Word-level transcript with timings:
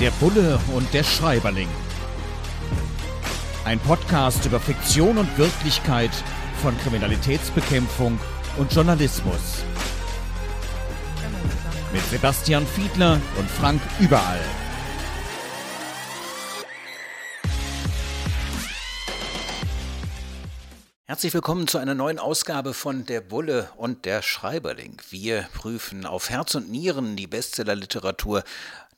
Der 0.00 0.10
Bulle 0.10 0.58
und 0.74 0.92
der 0.92 1.04
Schreiberling. 1.04 1.68
Ein 3.64 3.78
Podcast 3.78 4.44
über 4.44 4.58
Fiktion 4.58 5.18
und 5.18 5.38
Wirklichkeit 5.38 6.10
von 6.60 6.76
Kriminalitätsbekämpfung 6.78 8.18
und 8.56 8.72
Journalismus. 8.72 9.62
Mit 11.92 12.02
Sebastian 12.10 12.66
Fiedler 12.66 13.20
und 13.38 13.48
Frank 13.48 13.80
Überall. 14.00 14.40
Herzlich 21.06 21.34
willkommen 21.34 21.68
zu 21.68 21.78
einer 21.78 21.94
neuen 21.94 22.18
Ausgabe 22.18 22.74
von 22.74 23.06
Der 23.06 23.20
Bulle 23.20 23.68
und 23.76 24.04
der 24.04 24.20
Schreiberling. 24.20 25.00
Wir 25.10 25.46
prüfen 25.54 26.06
auf 26.06 26.28
Herz 26.28 26.56
und 26.56 26.70
Nieren 26.70 27.14
die 27.14 27.28
Bestsellerliteratur 27.28 28.42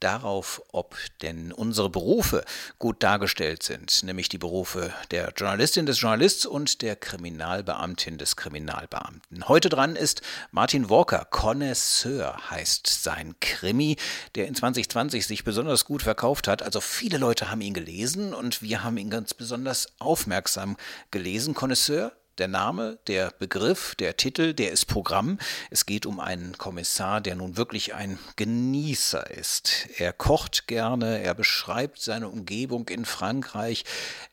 darauf, 0.01 0.63
ob 0.73 0.97
denn 1.23 1.53
unsere 1.53 1.91
Berufe 1.91 2.45
gut 2.79 3.03
dargestellt 3.03 3.63
sind, 3.63 4.03
nämlich 4.03 4.29
die 4.29 4.39
Berufe 4.39 4.93
der 5.11 5.33
Journalistin 5.37 5.87
des 5.87 6.01
Journalists 6.01 6.47
und 6.47 6.83
der 6.83 6.97
Kriminalbeamtin 6.97 8.19
des 8.19 8.37
Kriminalbeamten. 8.37 9.49
Heute 9.49 9.69
dran 9.69 9.97
ist 9.97 10.23
Martin 10.51 10.91
Walker, 10.91 11.27
Connoisseur 11.31 12.51
heißt 12.51 12.87
sein 12.87 13.35
Krimi, 13.41 13.97
der 14.35 14.47
in 14.47 14.55
2020 14.55 15.27
sich 15.27 15.45
besonders 15.45 15.85
gut 15.85 16.03
verkauft 16.03 16.49
hat. 16.49 16.63
Also 16.63 16.81
viele 16.81 17.19
Leute 17.19 17.51
haben 17.51 17.61
ihn 17.61 17.75
gelesen 17.75 18.35
und 18.35 18.63
wir 18.63 18.83
haben 18.85 18.97
ihn 18.97 19.11
ganz 19.11 19.35
besonders 19.35 19.89
aufmerksam 19.99 20.77
gelesen. 21.11 21.55
Connoisseur 21.55 22.13
der 22.39 22.49
Name, 22.49 22.99
der 23.07 23.33
Begriff, 23.39 23.95
der 23.95 24.17
Titel, 24.17 24.53
der 24.53 24.73
ist 24.73 24.87
Programm. 24.87 25.39
Es 25.71 25.87
geht 25.87 26.07
um 26.07 26.21
einen 26.21 26.59
Kommissar, 26.59 27.21
der 27.21 27.35
nun 27.35 27.57
wirklich 27.57 27.95
ein 27.95 28.19
Genießer 28.37 29.31
ist. 29.31 29.89
Er 29.99 30.13
kocht 30.13 30.67
gerne, 30.67 31.21
er 31.23 31.35
beschreibt 31.35 32.01
seine 32.01 32.29
Umgebung 32.29 32.89
in 32.89 33.05
Frankreich. 33.05 33.85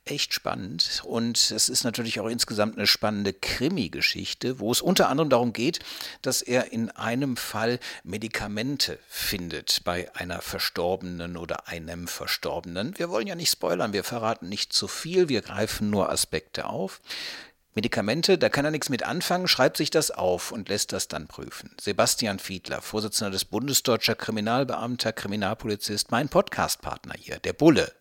Echt 0.05 0.33
spannend. 0.33 1.01
Und 1.05 1.51
es 1.51 1.69
ist 1.69 1.83
natürlich 1.83 2.19
auch 2.19 2.27
insgesamt 2.27 2.77
eine 2.77 2.87
spannende 2.87 3.33
Krimi-Geschichte, 3.33 4.59
wo 4.59 4.71
es 4.71 4.81
unter 4.81 5.09
anderem 5.09 5.29
darum 5.29 5.53
geht, 5.53 5.79
dass 6.21 6.41
er 6.41 6.71
in 6.73 6.89
einem 6.91 7.37
Fall 7.37 7.79
Medikamente 8.03 8.99
findet 9.07 9.81
bei 9.85 10.13
einer 10.15 10.41
Verstorbenen 10.41 11.37
oder 11.37 11.67
einem 11.67 12.07
Verstorbenen. 12.07 12.97
Wir 12.97 13.09
wollen 13.09 13.27
ja 13.27 13.35
nicht 13.35 13.51
spoilern, 13.51 13.93
wir 13.93 14.03
verraten 14.03 14.49
nicht 14.49 14.73
zu 14.73 14.87
viel, 14.87 15.29
wir 15.29 15.41
greifen 15.41 15.89
nur 15.89 16.09
Aspekte 16.09 16.65
auf. 16.65 17.01
Medikamente, 17.75 18.37
da 18.37 18.49
kann 18.49 18.65
er 18.65 18.71
nichts 18.71 18.89
mit 18.89 19.03
anfangen, 19.03 19.47
schreibt 19.47 19.77
sich 19.77 19.89
das 19.89 20.11
auf 20.11 20.51
und 20.51 20.69
lässt 20.69 20.93
das 20.93 21.07
dann 21.07 21.27
prüfen. 21.27 21.71
Sebastian 21.81 22.37
Fiedler, 22.37 22.81
Vorsitzender 22.81 23.31
des 23.31 23.45
Bundesdeutscher 23.45 24.15
Kriminalbeamter, 24.15 25.11
Kriminalpolizist, 25.11 26.11
mein 26.11 26.29
Podcastpartner 26.29 27.15
hier, 27.17 27.39
der 27.39 27.53
Bulle 27.53 27.91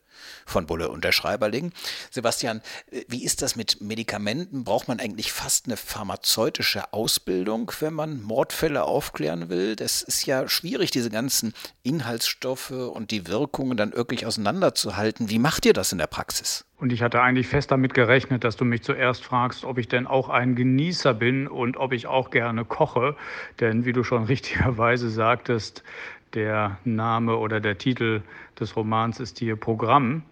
von 0.46 0.66
Bulle 0.66 0.88
und 0.90 1.04
der 1.04 1.12
Schreiberling. 1.12 1.72
Sebastian, 2.10 2.62
wie 3.08 3.24
ist 3.24 3.42
das 3.42 3.56
mit 3.56 3.80
Medikamenten? 3.80 4.64
Braucht 4.64 4.88
man 4.88 5.00
eigentlich 5.00 5.32
fast 5.32 5.66
eine 5.66 5.76
pharmazeutische 5.76 6.92
Ausbildung, 6.92 7.72
wenn 7.80 7.94
man 7.94 8.22
Mordfälle 8.22 8.84
aufklären 8.84 9.48
will? 9.48 9.76
Das 9.76 10.02
ist 10.02 10.26
ja 10.26 10.48
schwierig, 10.48 10.90
diese 10.90 11.10
ganzen 11.10 11.54
Inhaltsstoffe 11.82 12.70
und 12.70 13.10
die 13.10 13.26
Wirkungen 13.26 13.76
dann 13.76 13.94
wirklich 13.94 14.26
auseinanderzuhalten. 14.26 15.30
Wie 15.30 15.38
macht 15.38 15.66
ihr 15.66 15.72
das 15.72 15.92
in 15.92 15.98
der 15.98 16.06
Praxis? 16.06 16.64
Und 16.82 16.92
ich 16.92 17.00
hatte 17.00 17.22
eigentlich 17.22 17.46
fest 17.46 17.70
damit 17.70 17.94
gerechnet, 17.94 18.42
dass 18.42 18.56
du 18.56 18.64
mich 18.64 18.82
zuerst 18.82 19.24
fragst, 19.24 19.64
ob 19.64 19.78
ich 19.78 19.86
denn 19.86 20.08
auch 20.08 20.28
ein 20.28 20.56
Genießer 20.56 21.14
bin 21.14 21.46
und 21.46 21.76
ob 21.76 21.92
ich 21.92 22.08
auch 22.08 22.30
gerne 22.30 22.64
koche. 22.64 23.14
Denn 23.60 23.84
wie 23.84 23.92
du 23.92 24.02
schon 24.02 24.24
richtigerweise 24.34 25.08
sagtest, 25.08 25.84
der 26.34 26.78
Name 26.84 27.36
oder 27.36 27.60
der 27.60 27.78
Titel 27.78 28.22
des 28.58 28.74
Romans 28.74 29.20
ist 29.20 29.38
hier 29.38 29.54
Programm. 29.54 30.22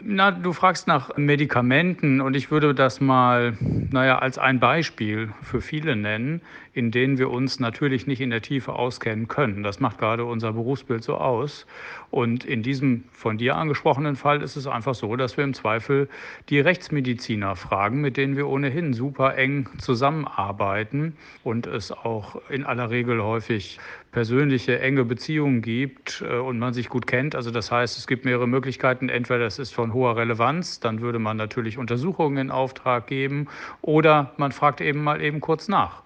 Na, 0.00 0.32
du 0.32 0.52
fragst 0.52 0.88
nach 0.88 1.16
Medikamenten 1.16 2.20
und 2.20 2.34
ich 2.34 2.50
würde 2.50 2.74
das 2.74 3.00
mal, 3.00 3.56
naja, 3.60 4.18
als 4.18 4.38
ein 4.38 4.58
Beispiel 4.58 5.30
für 5.42 5.60
viele 5.60 5.94
nennen, 5.94 6.40
in 6.76 6.90
denen 6.90 7.16
wir 7.16 7.30
uns 7.30 7.58
natürlich 7.58 8.06
nicht 8.06 8.20
in 8.20 8.28
der 8.28 8.42
Tiefe 8.42 8.74
auskennen 8.74 9.28
können. 9.28 9.62
Das 9.62 9.80
macht 9.80 9.96
gerade 9.96 10.26
unser 10.26 10.52
Berufsbild 10.52 11.02
so 11.02 11.14
aus. 11.16 11.66
Und 12.10 12.44
in 12.44 12.62
diesem 12.62 13.04
von 13.12 13.38
dir 13.38 13.56
angesprochenen 13.56 14.14
Fall 14.14 14.42
ist 14.42 14.56
es 14.56 14.66
einfach 14.66 14.94
so, 14.94 15.16
dass 15.16 15.38
wir 15.38 15.44
im 15.44 15.54
Zweifel 15.54 16.06
die 16.50 16.60
Rechtsmediziner 16.60 17.56
fragen, 17.56 18.02
mit 18.02 18.18
denen 18.18 18.36
wir 18.36 18.46
ohnehin 18.46 18.92
super 18.92 19.36
eng 19.36 19.70
zusammenarbeiten 19.78 21.16
und 21.44 21.66
es 21.66 21.92
auch 21.92 22.42
in 22.50 22.66
aller 22.66 22.90
Regel 22.90 23.22
häufig 23.22 23.78
persönliche 24.12 24.78
enge 24.78 25.04
Beziehungen 25.04 25.62
gibt 25.62 26.22
äh, 26.26 26.36
und 26.36 26.58
man 26.58 26.74
sich 26.74 26.90
gut 26.90 27.06
kennt. 27.06 27.34
Also 27.34 27.50
das 27.50 27.72
heißt, 27.72 27.96
es 27.96 28.06
gibt 28.06 28.26
mehrere 28.26 28.46
Möglichkeiten. 28.46 29.08
Entweder 29.08 29.40
das 29.40 29.58
ist 29.58 29.74
von 29.74 29.94
hoher 29.94 30.16
Relevanz, 30.16 30.80
dann 30.80 31.00
würde 31.00 31.18
man 31.18 31.38
natürlich 31.38 31.78
Untersuchungen 31.78 32.36
in 32.36 32.50
Auftrag 32.50 33.06
geben 33.06 33.48
oder 33.80 34.32
man 34.36 34.52
fragt 34.52 34.82
eben 34.82 35.02
mal 35.02 35.22
eben 35.22 35.40
kurz 35.40 35.68
nach. 35.68 36.02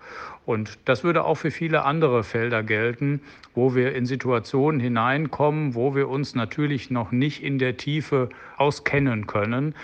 Und 0.46 0.78
das 0.86 1.04
würde 1.04 1.24
auch 1.24 1.36
für 1.36 1.50
viele 1.50 1.84
andere 1.84 2.24
Felder 2.24 2.62
gelten, 2.62 3.20
wo 3.54 3.74
wir 3.74 3.94
in 3.94 4.06
Situationen 4.06 4.80
hineinkommen, 4.80 5.74
wo 5.74 5.94
wir 5.94 6.08
uns 6.08 6.34
natürlich 6.34 6.90
noch 6.90 7.12
nicht 7.12 7.42
in 7.42 7.58
der 7.58 7.76
Tiefe 7.76 8.30
auskennen 8.56 9.26
können. 9.26 9.74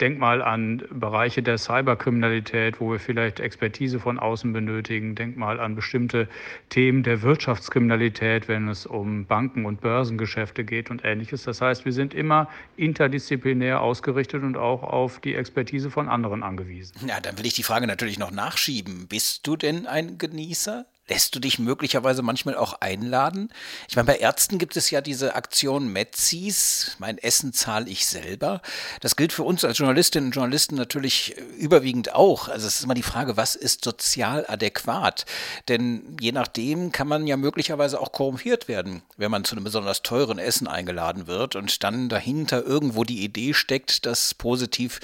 Denk 0.00 0.18
mal 0.18 0.42
an 0.42 0.82
Bereiche 0.90 1.42
der 1.42 1.58
Cyberkriminalität, 1.58 2.80
wo 2.80 2.92
wir 2.92 2.98
vielleicht 3.00 3.40
Expertise 3.40 3.98
von 3.98 4.18
außen 4.18 4.52
benötigen. 4.52 5.14
Denk 5.14 5.36
mal 5.36 5.60
an 5.60 5.74
bestimmte 5.74 6.28
Themen 6.68 7.02
der 7.02 7.22
Wirtschaftskriminalität, 7.22 8.48
wenn 8.48 8.68
es 8.68 8.86
um 8.86 9.26
Banken- 9.26 9.66
und 9.66 9.80
Börsengeschäfte 9.80 10.64
geht 10.64 10.90
und 10.90 11.04
ähnliches. 11.04 11.42
Das 11.44 11.60
heißt, 11.60 11.84
wir 11.84 11.92
sind 11.92 12.14
immer 12.14 12.48
interdisziplinär 12.76 13.80
ausgerichtet 13.80 14.42
und 14.42 14.56
auch 14.56 14.82
auf 14.82 15.20
die 15.20 15.34
Expertise 15.34 15.90
von 15.90 16.08
anderen 16.08 16.42
angewiesen. 16.42 16.94
Ja, 17.06 17.20
dann 17.20 17.38
will 17.38 17.46
ich 17.46 17.54
die 17.54 17.62
Frage 17.62 17.86
natürlich 17.86 18.18
noch 18.18 18.30
nachschieben. 18.30 19.06
Bist 19.08 19.46
du 19.46 19.56
denn 19.56 19.86
ein 19.86 20.07
Genießer? 20.16 20.86
Lässt 21.08 21.34
du 21.34 21.40
dich 21.40 21.58
möglicherweise 21.58 22.20
manchmal 22.20 22.54
auch 22.54 22.74
einladen? 22.80 23.50
Ich 23.88 23.96
meine, 23.96 24.06
bei 24.06 24.18
Ärzten 24.18 24.58
gibt 24.58 24.76
es 24.76 24.90
ja 24.90 25.00
diese 25.00 25.34
Aktion 25.34 25.88
Metzis, 25.88 26.96
mein 26.98 27.16
Essen 27.16 27.54
zahle 27.54 27.88
ich 27.88 28.06
selber. 28.06 28.60
Das 29.00 29.16
gilt 29.16 29.32
für 29.32 29.42
uns 29.42 29.64
als 29.64 29.78
Journalistinnen 29.78 30.28
und 30.28 30.34
Journalisten 30.34 30.74
natürlich 30.74 31.38
äh, 31.38 31.40
überwiegend 31.56 32.14
auch. 32.14 32.48
Also 32.48 32.66
es 32.66 32.76
ist 32.76 32.84
immer 32.84 32.94
die 32.94 33.02
Frage, 33.02 33.38
was 33.38 33.56
ist 33.56 33.84
sozial 33.84 34.44
adäquat? 34.48 35.24
Denn 35.68 36.16
je 36.20 36.32
nachdem 36.32 36.92
kann 36.92 37.08
man 37.08 37.26
ja 37.26 37.38
möglicherweise 37.38 38.00
auch 38.00 38.12
korrumpiert 38.12 38.68
werden, 38.68 39.02
wenn 39.16 39.30
man 39.30 39.44
zu 39.44 39.54
einem 39.54 39.64
besonders 39.64 40.02
teuren 40.02 40.38
Essen 40.38 40.66
eingeladen 40.66 41.26
wird 41.26 41.56
und 41.56 41.82
dann 41.84 42.10
dahinter 42.10 42.64
irgendwo 42.64 43.04
die 43.04 43.24
Idee 43.24 43.54
steckt, 43.54 44.04
dass 44.04 44.34
positiv 44.34 45.00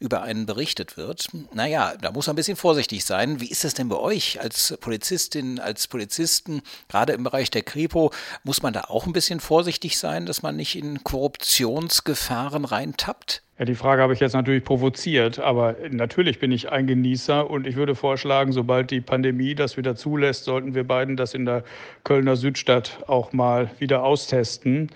über 0.00 0.22
einen 0.22 0.46
berichtet 0.46 0.96
wird. 0.96 1.28
Naja, 1.52 1.94
da 2.00 2.12
muss 2.12 2.26
man 2.26 2.34
ein 2.34 2.36
bisschen 2.36 2.56
vorsichtig 2.56 3.04
sein. 3.04 3.40
Wie 3.40 3.50
ist 3.50 3.64
das 3.64 3.74
denn 3.74 3.88
bei 3.88 3.96
euch 3.96 4.40
als 4.40 4.76
Polizistin, 4.80 5.47
als 5.58 5.88
Polizisten, 5.88 6.60
gerade 6.88 7.14
im 7.14 7.22
Bereich 7.22 7.50
der 7.50 7.62
Kripo? 7.62 8.12
Muss 8.44 8.62
man 8.62 8.72
da 8.72 8.82
auch 8.88 9.06
ein 9.06 9.12
bisschen 9.12 9.40
vorsichtig 9.40 9.98
sein, 9.98 10.26
dass 10.26 10.42
man 10.42 10.56
nicht 10.56 10.76
in 10.76 11.02
Korruptionsgefahren 11.02 12.64
reintappt? 12.64 13.42
Ja, 13.58 13.64
die 13.64 13.74
Frage 13.74 14.02
habe 14.02 14.12
ich 14.12 14.20
jetzt 14.20 14.34
natürlich 14.34 14.64
provoziert, 14.64 15.40
aber 15.40 15.74
natürlich 15.90 16.38
bin 16.38 16.52
ich 16.52 16.70
ein 16.70 16.86
Genießer 16.86 17.50
und 17.50 17.66
ich 17.66 17.74
würde 17.74 17.96
vorschlagen, 17.96 18.52
sobald 18.52 18.92
die 18.92 19.00
Pandemie 19.00 19.56
das 19.56 19.76
wieder 19.76 19.96
zulässt, 19.96 20.44
sollten 20.44 20.74
wir 20.76 20.86
beiden 20.86 21.16
das 21.16 21.34
in 21.34 21.44
der 21.44 21.64
Kölner 22.04 22.36
Südstadt 22.36 22.98
auch 23.08 23.32
mal 23.32 23.70
wieder 23.78 24.04
austesten. 24.04 24.90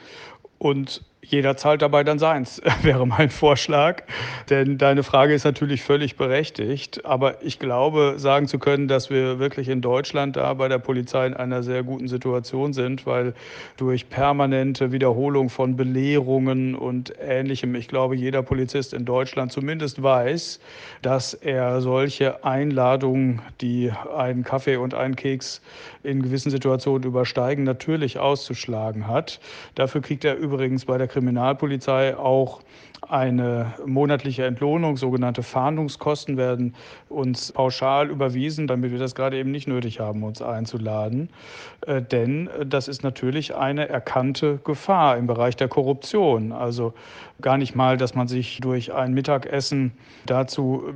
Und 0.58 1.02
jeder 1.24 1.56
zahlt 1.56 1.82
dabei 1.82 2.02
dann 2.02 2.18
seins, 2.18 2.60
wäre 2.82 3.06
mein 3.06 3.30
Vorschlag. 3.30 4.02
Denn 4.50 4.76
deine 4.76 5.04
Frage 5.04 5.34
ist 5.34 5.44
natürlich 5.44 5.82
völlig 5.82 6.16
berechtigt. 6.16 7.04
Aber 7.04 7.42
ich 7.42 7.60
glaube, 7.60 8.14
sagen 8.16 8.48
zu 8.48 8.58
können, 8.58 8.88
dass 8.88 9.08
wir 9.08 9.38
wirklich 9.38 9.68
in 9.68 9.80
Deutschland 9.80 10.36
da 10.36 10.52
bei 10.54 10.66
der 10.68 10.78
Polizei 10.78 11.26
in 11.26 11.34
einer 11.34 11.62
sehr 11.62 11.84
guten 11.84 12.08
Situation 12.08 12.72
sind, 12.72 13.06
weil 13.06 13.34
durch 13.76 14.08
permanente 14.08 14.90
Wiederholung 14.90 15.48
von 15.48 15.76
Belehrungen 15.76 16.74
und 16.74 17.14
Ähnlichem, 17.20 17.74
ich 17.76 17.86
glaube, 17.86 18.16
jeder 18.16 18.42
Polizist 18.42 18.92
in 18.92 19.04
Deutschland 19.04 19.52
zumindest 19.52 20.02
weiß, 20.02 20.58
dass 21.02 21.34
er 21.34 21.80
solche 21.80 22.44
Einladungen, 22.44 23.40
die 23.60 23.92
einen 24.16 24.42
Kaffee 24.42 24.76
und 24.76 24.94
einen 24.94 25.14
Keks 25.14 25.62
in 26.02 26.20
gewissen 26.20 26.50
Situationen 26.50 27.04
übersteigen, 27.04 27.62
natürlich 27.62 28.18
auszuschlagen 28.18 29.06
hat. 29.06 29.38
Dafür 29.76 30.00
kriegt 30.00 30.24
er 30.24 30.36
übrigens 30.36 30.84
bei 30.84 30.98
der 30.98 31.11
Kriminalpolizei 31.12 32.16
auch 32.16 32.62
Eine 33.08 33.74
monatliche 33.84 34.44
Entlohnung, 34.46 34.96
sogenannte 34.96 35.42
Fahndungskosten, 35.42 36.36
werden 36.36 36.74
uns 37.08 37.52
pauschal 37.52 38.08
überwiesen, 38.08 38.68
damit 38.68 38.92
wir 38.92 38.98
das 38.98 39.14
gerade 39.14 39.36
eben 39.38 39.50
nicht 39.50 39.66
nötig 39.66 39.98
haben, 39.98 40.22
uns 40.22 40.40
einzuladen. 40.40 41.28
Äh, 41.86 42.00
denn 42.00 42.48
das 42.64 42.86
ist 42.88 43.02
natürlich 43.02 43.54
eine 43.56 43.88
erkannte 43.88 44.60
Gefahr 44.64 45.16
im 45.16 45.26
Bereich 45.26 45.56
der 45.56 45.68
Korruption. 45.68 46.52
Also 46.52 46.94
gar 47.40 47.58
nicht 47.58 47.74
mal, 47.74 47.96
dass 47.96 48.14
man 48.14 48.28
sich 48.28 48.60
durch 48.60 48.94
ein 48.94 49.12
Mittagessen 49.12 49.92
dazu 50.24 50.84
äh, 50.88 50.92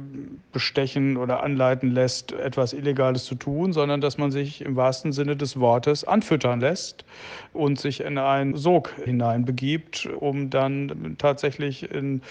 bestechen 0.52 1.16
oder 1.16 1.42
anleiten 1.42 1.90
lässt, 1.90 2.32
etwas 2.32 2.72
Illegales 2.72 3.24
zu 3.24 3.34
tun, 3.34 3.72
sondern 3.72 4.00
dass 4.00 4.16
man 4.16 4.30
sich 4.30 4.60
im 4.62 4.76
wahrsten 4.76 5.12
Sinne 5.12 5.36
des 5.36 5.58
Wortes 5.58 6.04
anfüttern 6.04 6.60
lässt 6.60 7.04
und 7.52 7.80
sich 7.80 8.00
in 8.00 8.16
einen 8.16 8.56
Sog 8.56 8.94
hineinbegibt, 9.04 10.08
um 10.18 10.50
dann 10.50 11.16
tatsächlich 11.18 11.90
in 11.96 12.22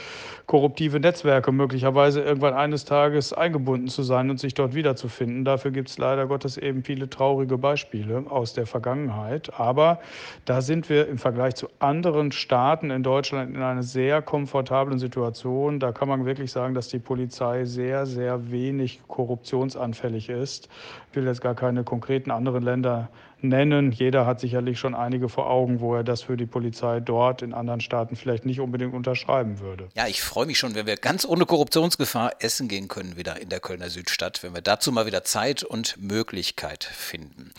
korruptive 0.45 0.99
Netzwerke 0.99 1.51
möglicherweise 1.51 2.21
irgendwann 2.21 2.53
eines 2.53 2.85
Tages 2.85 3.33
eingebunden 3.33 3.87
zu 3.87 4.03
sein 4.03 4.29
und 4.29 4.39
sich 4.39 4.53
dort 4.53 4.75
wiederzufinden. 4.75 5.43
Dafür 5.43 5.71
gibt 5.71 5.89
es 5.89 5.97
leider 5.97 6.27
Gottes 6.27 6.57
eben 6.57 6.83
viele 6.83 7.09
traurige 7.09 7.57
Beispiele 7.57 8.25
aus 8.29 8.53
der 8.53 8.65
Vergangenheit. 8.65 9.59
Aber 9.59 9.99
da 10.45 10.61
sind 10.61 10.89
wir 10.89 11.07
im 11.07 11.17
Vergleich 11.17 11.55
zu 11.55 11.67
anderen 11.79 12.31
Staaten 12.31 12.91
in 12.91 13.03
Deutschland 13.03 13.55
in 13.55 13.61
einer 13.61 13.83
sehr 13.83 14.21
komfortablen 14.21 14.99
Situation. 14.99 15.79
Da 15.79 15.91
kann 15.91 16.07
man 16.07 16.25
wirklich 16.25 16.51
sagen, 16.51 16.73
dass 16.73 16.87
die 16.87 16.99
Polizei 16.99 17.65
sehr, 17.65 18.05
sehr 18.05 18.51
wenig 18.51 19.01
korruptionsanfällig 19.07 20.29
ist. 20.29 20.69
Ich 21.09 21.15
will 21.15 21.25
jetzt 21.25 21.41
gar 21.41 21.55
keine 21.55 21.83
konkreten 21.83 22.31
anderen 22.31 22.63
Länder 22.63 23.09
nennen. 23.47 23.91
Jeder 23.91 24.25
hat 24.25 24.39
sicherlich 24.39 24.79
schon 24.79 24.95
einige 24.95 25.29
vor 25.29 25.49
Augen, 25.49 25.79
wo 25.79 25.95
er 25.95 26.03
das 26.03 26.23
für 26.23 26.37
die 26.37 26.45
Polizei 26.45 26.99
dort 26.99 27.41
in 27.41 27.53
anderen 27.53 27.81
Staaten 27.81 28.15
vielleicht 28.15 28.45
nicht 28.45 28.59
unbedingt 28.59 28.93
unterschreiben 28.93 29.59
würde. 29.59 29.87
Ja, 29.95 30.07
ich 30.07 30.21
freue 30.21 30.45
mich 30.45 30.57
schon, 30.57 30.75
wenn 30.75 30.85
wir 30.85 30.97
ganz 30.97 31.25
ohne 31.25 31.45
Korruptionsgefahr 31.45 32.33
essen 32.39 32.67
gehen 32.67 32.87
können, 32.87 33.17
wieder 33.17 33.41
in 33.41 33.49
der 33.49 33.59
Kölner 33.59 33.89
Südstadt, 33.89 34.43
wenn 34.43 34.53
wir 34.53 34.61
dazu 34.61 34.91
mal 34.91 35.05
wieder 35.05 35.23
Zeit 35.23 35.63
und 35.63 36.01
Möglichkeit 36.01 36.83
finden. 36.83 37.51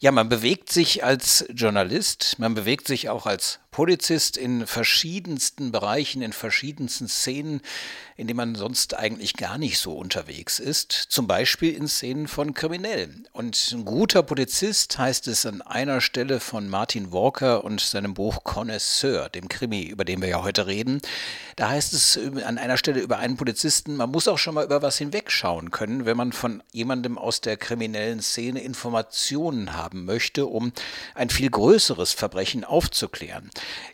Ja, 0.00 0.12
man 0.12 0.28
bewegt 0.28 0.70
sich 0.70 1.04
als 1.04 1.46
Journalist, 1.54 2.38
man 2.38 2.54
bewegt 2.54 2.86
sich 2.86 3.08
auch 3.08 3.26
als 3.26 3.60
Polizist 3.74 4.36
in 4.36 4.68
verschiedensten 4.68 5.72
Bereichen, 5.72 6.22
in 6.22 6.32
verschiedensten 6.32 7.08
Szenen, 7.08 7.60
in 8.16 8.28
denen 8.28 8.36
man 8.36 8.54
sonst 8.54 8.96
eigentlich 8.96 9.34
gar 9.34 9.58
nicht 9.58 9.80
so 9.80 9.94
unterwegs 9.94 10.60
ist. 10.60 10.92
Zum 10.92 11.26
Beispiel 11.26 11.74
in 11.74 11.88
Szenen 11.88 12.28
von 12.28 12.54
Kriminellen. 12.54 13.26
Und 13.32 13.72
ein 13.72 13.84
guter 13.84 14.22
Polizist 14.22 14.96
heißt 14.96 15.26
es 15.26 15.44
an 15.44 15.60
einer 15.60 16.00
Stelle 16.00 16.38
von 16.38 16.68
Martin 16.68 17.10
Walker 17.10 17.64
und 17.64 17.80
seinem 17.80 18.14
Buch 18.14 18.44
Connoisseur, 18.44 19.28
dem 19.28 19.48
Krimi, 19.48 19.82
über 19.82 20.04
den 20.04 20.22
wir 20.22 20.28
ja 20.28 20.44
heute 20.44 20.68
reden. 20.68 21.00
Da 21.56 21.70
heißt 21.70 21.94
es 21.94 22.16
an 22.44 22.58
einer 22.58 22.76
Stelle 22.76 23.00
über 23.00 23.18
einen 23.18 23.36
Polizisten, 23.36 23.96
man 23.96 24.12
muss 24.12 24.28
auch 24.28 24.38
schon 24.38 24.54
mal 24.54 24.64
über 24.64 24.82
was 24.82 24.98
hinwegschauen 24.98 25.72
können, 25.72 26.06
wenn 26.06 26.16
man 26.16 26.32
von 26.32 26.62
jemandem 26.70 27.18
aus 27.18 27.40
der 27.40 27.56
kriminellen 27.56 28.22
Szene 28.22 28.62
Informationen 28.62 29.72
haben 29.72 30.04
möchte, 30.04 30.46
um 30.46 30.72
ein 31.16 31.30
viel 31.30 31.50
größeres 31.50 32.12
Verbrechen 32.12 32.62
aufzuklären. 32.62 33.50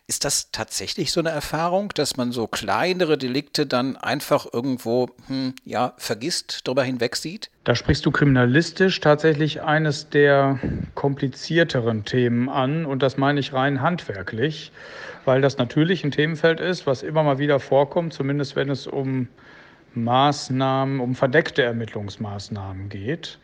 Ist 0.07 0.25
das 0.25 0.51
tatsächlich 0.51 1.11
so 1.11 1.19
eine 1.19 1.29
Erfahrung, 1.29 1.89
dass 1.95 2.17
man 2.17 2.31
so 2.31 2.47
kleinere 2.47 3.17
Delikte 3.17 3.65
dann 3.65 3.97
einfach 3.97 4.45
irgendwo 4.51 5.09
hm, 5.27 5.53
ja, 5.63 5.93
vergisst, 5.97 6.61
darüber 6.65 6.83
hinweg 6.83 7.15
sieht? 7.15 7.49
Da 7.63 7.75
sprichst 7.75 8.05
du 8.05 8.11
kriminalistisch 8.11 8.99
tatsächlich 8.99 9.61
eines 9.61 10.09
der 10.09 10.59
komplizierteren 10.95 12.05
Themen 12.05 12.49
an 12.49 12.85
und 12.85 13.03
das 13.03 13.17
meine 13.17 13.39
ich 13.39 13.53
rein 13.53 13.81
handwerklich, 13.81 14.71
weil 15.25 15.41
das 15.41 15.57
natürlich 15.57 16.03
ein 16.03 16.11
Themenfeld 16.11 16.59
ist, 16.59 16.87
was 16.87 17.03
immer 17.03 17.23
mal 17.23 17.37
wieder 17.37 17.59
vorkommt, 17.59 18.13
zumindest 18.13 18.55
wenn 18.55 18.69
es 18.69 18.87
um 18.87 19.27
Maßnahmen, 19.93 20.99
um 20.99 21.15
verdeckte 21.15 21.63
Ermittlungsmaßnahmen 21.63 22.89
geht. 22.89 23.39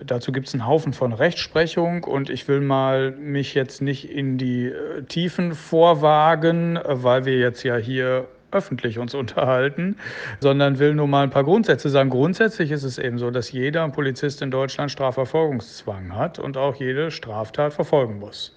Dazu 0.00 0.32
gibt 0.32 0.48
es 0.48 0.54
einen 0.54 0.66
Haufen 0.66 0.92
von 0.92 1.12
Rechtsprechung 1.12 2.04
und 2.04 2.30
ich 2.30 2.48
will 2.48 2.60
mal 2.60 3.12
mich 3.12 3.54
jetzt 3.54 3.82
nicht 3.82 4.10
in 4.10 4.38
die 4.38 4.66
äh, 4.66 5.02
Tiefen 5.02 5.54
vorwagen, 5.54 6.78
weil 6.84 7.24
wir 7.26 7.38
jetzt 7.38 7.62
ja 7.62 7.76
hier 7.76 8.26
öffentlich 8.52 8.98
uns 8.98 9.14
unterhalten, 9.22 9.96
sondern 10.40 10.78
will 10.78 10.94
nur 10.94 11.08
mal 11.08 11.24
ein 11.24 11.30
paar 11.30 11.44
Grundsätze 11.44 11.90
sagen. 11.90 12.10
Grundsätzlich 12.10 12.70
ist 12.70 12.84
es 12.84 12.98
eben 12.98 13.18
so, 13.18 13.30
dass 13.30 13.52
jeder 13.52 13.88
Polizist 13.88 14.42
in 14.42 14.50
Deutschland 14.50 14.90
Strafverfolgungszwang 14.90 16.16
hat 16.16 16.38
und 16.38 16.56
auch 16.56 16.76
jede 16.76 17.10
Straftat 17.10 17.74
verfolgen 17.74 18.18
muss. 18.18 18.56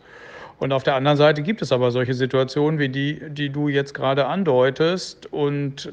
Und 0.58 0.72
auf 0.72 0.84
der 0.84 0.96
anderen 0.96 1.18
Seite 1.18 1.42
gibt 1.42 1.62
es 1.62 1.72
aber 1.72 1.92
solche 1.92 2.14
Situationen 2.14 2.80
wie 2.80 2.90
die, 2.90 3.22
die 3.30 3.50
du 3.50 3.68
jetzt 3.68 3.94
gerade 3.94 4.26
andeutest. 4.28 5.32
Und 5.32 5.92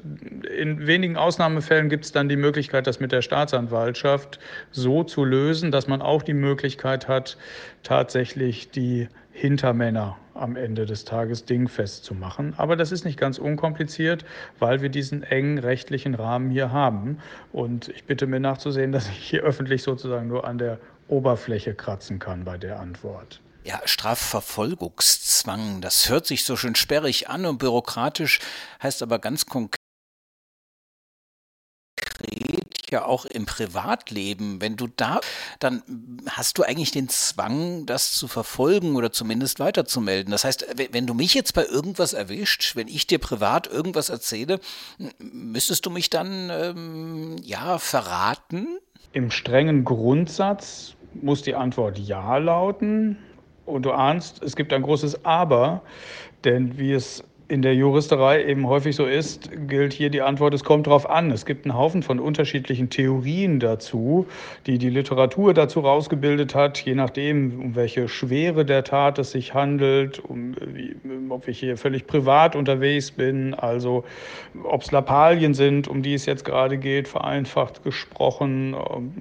in 0.57 0.87
wenigen 0.87 1.17
Ausnahmefällen 1.17 1.89
gibt 1.89 2.05
es 2.05 2.13
dann 2.13 2.29
die 2.29 2.37
Möglichkeit, 2.37 2.87
das 2.87 3.01
mit 3.01 3.11
der 3.11 3.23
Staatsanwaltschaft 3.23 4.39
so 4.71 5.03
zu 5.03 5.25
lösen, 5.25 5.73
dass 5.73 5.89
man 5.89 6.01
auch 6.01 6.23
die 6.23 6.35
Möglichkeit 6.35 7.09
hat, 7.09 7.37
tatsächlich 7.83 8.71
die 8.71 9.09
Hintermänner 9.33 10.17
am 10.35 10.57
Ende 10.57 10.87
des 10.87 11.05
Tages 11.05 11.45
dingfest 11.45 12.05
zu 12.05 12.15
machen. 12.15 12.55
Aber 12.57 12.77
das 12.77 12.93
ist 12.93 13.05
nicht 13.05 13.19
ganz 13.19 13.39
unkompliziert, 13.39 14.25
weil 14.59 14.81
wir 14.81 14.89
diesen 14.89 15.23
engen 15.23 15.59
rechtlichen 15.59 16.15
Rahmen 16.15 16.51
hier 16.51 16.71
haben. 16.71 17.19
Und 17.53 17.89
ich 17.89 18.05
bitte 18.05 18.27
mir 18.27 18.41
nachzusehen, 18.41 18.93
dass 18.93 19.09
ich 19.09 19.17
hier 19.17 19.43
öffentlich 19.43 19.83
sozusagen 19.83 20.29
nur 20.29 20.47
an 20.47 20.59
der 20.59 20.79
Oberfläche 21.09 21.75
kratzen 21.75 22.19
kann 22.19 22.45
bei 22.45 22.59
der 22.59 22.81
Antwort. 22.81 23.41
Ja, 23.65 23.81
Strafverfolgungszwang, 23.85 25.81
das 25.81 26.09
hört 26.09 26.27
sich 26.27 26.45
so 26.45 26.57
schön 26.57 26.75
sperrig 26.75 27.29
an 27.29 27.47
und 27.47 27.59
bürokratisch, 27.59 28.41
heißt 28.83 29.03
aber 29.03 29.21
ganz 29.21 29.47
konkret 29.47 29.79
ja 32.93 33.05
auch 33.05 33.25
im 33.25 33.47
Privatleben, 33.47 34.61
wenn 34.61 34.77
du 34.77 34.87
da, 34.87 35.21
dann 35.59 35.83
hast 36.29 36.59
du 36.59 36.63
eigentlich 36.63 36.93
den 36.93 37.09
Zwang, 37.09 37.87
das 37.87 38.13
zu 38.13 38.29
verfolgen 38.29 38.95
oder 38.95 39.11
zumindest 39.11 39.59
weiterzumelden. 39.59 40.31
Das 40.31 40.45
heißt, 40.45 40.67
wenn 40.93 41.07
du 41.07 41.15
mich 41.15 41.35
jetzt 41.35 41.55
bei 41.55 41.65
irgendwas 41.65 42.13
erwischt, 42.13 42.77
wenn 42.77 42.87
ich 42.87 43.09
dir 43.09 43.19
privat 43.19 43.67
irgendwas 43.67 44.11
erzähle, 44.11 44.61
müsstest 45.19 45.87
du 45.87 45.91
mich 45.91 46.11
dann 46.11 46.51
ähm, 46.51 47.37
ja 47.43 47.79
verraten? 47.79 48.79
Im 49.13 49.31
strengen 49.31 49.85
Grundsatz 49.85 50.95
muss 51.15 51.43
die 51.43 51.55
Antwort 51.55 51.99
ja 51.99 52.37
lauten. 52.37 53.19
Und 53.67 53.83
du 53.83 53.93
ahnst, 53.93 54.43
es 54.43 54.57
gibt 54.57 54.73
ein 54.73 54.83
großes 54.83 55.25
Aber, 55.25 55.83
denn 56.45 56.79
wie 56.79 56.93
es 56.93 57.25
in 57.53 57.61
der 57.61 57.75
Juristerei 57.75 58.47
eben 58.47 58.67
häufig 58.67 58.97
so 58.97 59.05
ist, 59.05 59.51
gilt 59.69 59.93
hier 59.93 60.09
die 60.09 60.23
Antwort, 60.23 60.55
es 60.55 60.65
kommt 60.65 60.87
darauf 60.87 61.11
an. 61.11 61.31
Es 61.31 61.45
gibt 61.45 61.67
einen 61.67 61.77
Haufen 61.77 62.03
von 62.03 62.19
unterschiedlichen 62.19 62.89
Theorien 62.89 63.61
dazu, 63.61 64.27
die 64.65 64.79
die 64.79 64.89
Literatur 64.89 65.53
dazu 65.53 65.81
rausgebildet 65.81 66.55
hat, 66.55 66.79
je 66.79 66.95
nachdem, 66.95 67.61
um 67.61 67.77
welche 67.77 68.09
Schwere 68.09 68.65
der 68.65 68.85
Tat 68.85 69.19
es 69.19 69.33
sich 69.33 69.53
handelt, 69.53 70.19
um, 70.19 70.55
ob 71.29 71.47
ich 71.47 71.59
hier 71.59 71.77
völlig 71.77 72.07
privat 72.07 72.57
unterwegs 72.57 73.11
bin, 73.11 73.53
also 73.53 74.05
ob 74.65 74.81
es 74.81 74.91
Lappalien 74.91 75.53
sind, 75.53 75.89
um 75.89 76.03
die 76.03 76.15
es 76.15 76.25
jetzt 76.25 76.47
gerade 76.47 76.79
geht, 76.79 77.07
vereinfacht 77.07 77.85
gesprochen. 77.85 78.75